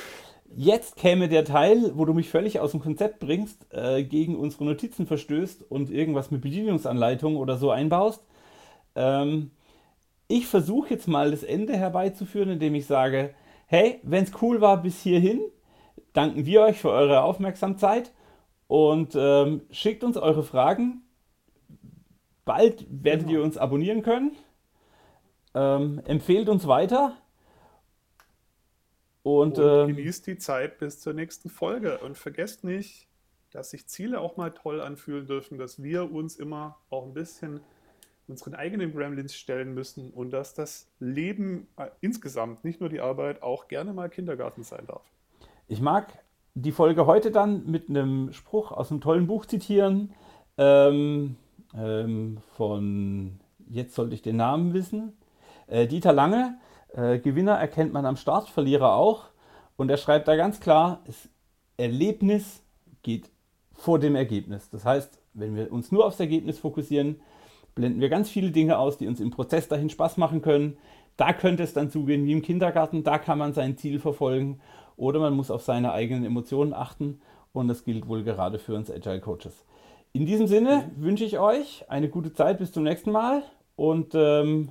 jetzt 0.57 0.97
käme 0.97 1.29
der 1.29 1.45
Teil, 1.45 1.93
wo 1.95 2.05
du 2.05 2.13
mich 2.13 2.29
völlig 2.29 2.59
aus 2.59 2.73
dem 2.73 2.81
Konzept 2.81 3.21
bringst, 3.21 3.73
äh, 3.73 4.03
gegen 4.03 4.37
unsere 4.37 4.65
Notizen 4.65 5.07
verstößt 5.07 5.71
und 5.71 5.91
irgendwas 5.91 6.33
mit 6.33 6.41
Bedienungsanleitung 6.41 7.37
oder 7.37 7.57
so 7.57 7.71
einbaust. 7.71 8.25
Ähm, 8.97 9.53
ich 10.27 10.49
versuche 10.49 10.91
jetzt 10.91 11.07
mal 11.07 11.31
das 11.31 11.45
Ende 11.45 11.77
herbeizuführen, 11.77 12.51
indem 12.51 12.75
ich 12.75 12.87
sage, 12.87 13.33
hey, 13.71 14.01
wenn 14.03 14.25
es 14.25 14.33
cool 14.43 14.61
war 14.61 14.83
bis 14.83 15.01
hierhin, 15.01 15.41
danken 16.13 16.45
wir 16.45 16.63
euch 16.63 16.81
für 16.81 16.91
eure 16.91 17.23
Aufmerksamkeit 17.23 18.13
und 18.67 19.15
ähm, 19.15 19.63
schickt 19.71 20.03
uns 20.03 20.17
eure 20.17 20.43
Fragen. 20.43 21.03
Bald 22.45 22.85
werdet 22.91 23.29
genau. 23.29 23.39
ihr 23.39 23.45
uns 23.45 23.57
abonnieren 23.57 24.03
können. 24.03 24.33
Ähm, 25.55 26.03
empfehlt 26.05 26.49
uns 26.49 26.67
weiter. 26.67 27.17
Und, 29.23 29.61
und 29.61 29.89
ähm, 29.89 29.95
genießt 29.95 30.27
die 30.27 30.39
Zeit 30.39 30.79
bis 30.79 30.99
zur 30.99 31.13
nächsten 31.13 31.49
Folge. 31.49 31.99
Und 31.99 32.19
vergesst 32.19 32.65
nicht, 32.65 33.07
dass 33.53 33.71
sich 33.71 33.87
Ziele 33.87 34.21
auch 34.21 34.37
mal 34.37 34.51
toll 34.51 34.81
anfühlen 34.81 35.29
dürfen, 35.29 35.59
dass 35.59 35.81
wir 35.81 36.11
uns 36.11 36.35
immer 36.35 36.77
auch 36.91 37.07
ein 37.07 37.15
bisschen 37.15 37.61
unseren 38.31 38.55
eigenen 38.55 38.93
Gremlins 38.93 39.35
stellen 39.35 39.75
müssen 39.75 40.11
und 40.11 40.31
dass 40.31 40.55
das 40.55 40.89
Leben 40.99 41.69
äh, 41.77 41.87
insgesamt, 42.01 42.65
nicht 42.65 42.81
nur 42.81 42.89
die 42.89 43.01
Arbeit, 43.01 43.43
auch 43.43 43.69
gerne 43.69 43.93
mal 43.93 44.09
Kindergarten 44.09 44.63
sein 44.63 44.87
darf. 44.87 45.03
Ich 45.69 45.81
mag 45.81 46.07
die 46.55 46.73
Folge 46.73 47.07
heute 47.07 47.31
dann 47.31 47.67
mit 47.67 47.89
einem 47.89 48.33
Spruch 48.33 48.73
aus 48.73 48.91
einem 48.91 49.01
tollen 49.01 49.27
Buch 49.27 49.47
zitieren 49.47 50.15
ähm, 50.59 51.37
ähm, 51.75 52.39
von, 52.57 53.41
jetzt 53.69 53.95
sollte 53.95 54.15
ich 54.15 54.23
den 54.23 54.37
Namen 54.37 54.75
wissen, 54.75 55.17
äh, 55.69 55.87
Dieter 55.87 56.13
Lange. 56.13 56.59
Äh, 56.93 57.19
Gewinner 57.19 57.55
erkennt 57.55 57.93
man 57.93 58.05
am 58.05 58.17
Start, 58.17 58.49
Verlierer 58.49 58.95
auch. 58.95 59.27
Und 59.77 59.91
er 59.91 59.97
schreibt 59.97 60.29
da 60.29 60.37
ganz 60.37 60.61
klar, 60.61 61.01
das 61.07 61.29
Erlebnis 61.77 62.63
geht 63.03 63.31
vor 63.73 63.99
dem 63.99 64.17
Ergebnis. 64.17 64.69
Das 64.71 64.85
heißt, 64.85 65.19
wenn 65.33 65.55
wir 65.55 65.73
uns 65.73 65.93
nur 65.93 66.05
aufs 66.05 66.21
Ergebnis 66.21 66.59
fokussieren, 66.59 67.21
blenden 67.75 68.01
wir 68.01 68.09
ganz 68.09 68.29
viele 68.29 68.51
Dinge 68.51 68.79
aus, 68.79 68.99
die 68.99 69.07
uns 69.07 69.21
im 69.21 69.31
Prozess 69.31 69.69
dahin 69.69 69.91
Spaß 69.91 70.17
machen 70.17 70.43
können. 70.43 70.77
Da 71.17 71.33
könnte 71.33 71.63
es 71.63 71.75
dann 71.75 71.91
zugehen 71.91 72.25
wie 72.25 72.33
im 72.33 72.43
Kindergarten, 72.43 73.05
da 73.05 73.19
kann 73.19 73.39
man 73.39 73.53
sein 73.53 73.77
Ziel 73.77 73.99
verfolgen 73.99 74.61
oder 74.97 75.21
man 75.21 75.35
muss 75.35 75.51
auf 75.51 75.63
seine 75.63 75.93
eigenen 75.93 76.25
Emotionen 76.25 76.73
achten 76.73 77.21
und 77.53 77.69
das 77.69 77.85
gilt 77.85 78.09
wohl 78.09 78.23
gerade 78.23 78.59
für 78.59 78.75
uns 78.75 78.91
Agile 78.91 79.21
Coaches. 79.21 79.65
In 80.13 80.27
diesem 80.27 80.47
Sinne 80.47 80.91
wünsche 80.97 81.25
ich 81.25 81.39
euch 81.39 81.85
eine 81.89 82.09
gute 82.09 82.33
Zeit 82.33 82.59
bis 82.59 82.73
zum 82.73 82.83
nächsten 82.83 83.13
Mal 83.13 83.43
und 83.77 84.15
ähm, 84.15 84.71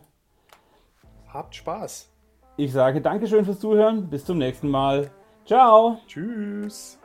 habt 1.27 1.55
Spaß. 1.55 2.11
Ich 2.57 2.73
sage 2.73 3.01
Dankeschön 3.01 3.45
fürs 3.45 3.59
Zuhören, 3.59 4.09
bis 4.09 4.25
zum 4.25 4.37
nächsten 4.37 4.69
Mal. 4.69 5.11
Ciao. 5.45 5.97
Tschüss. 6.07 6.98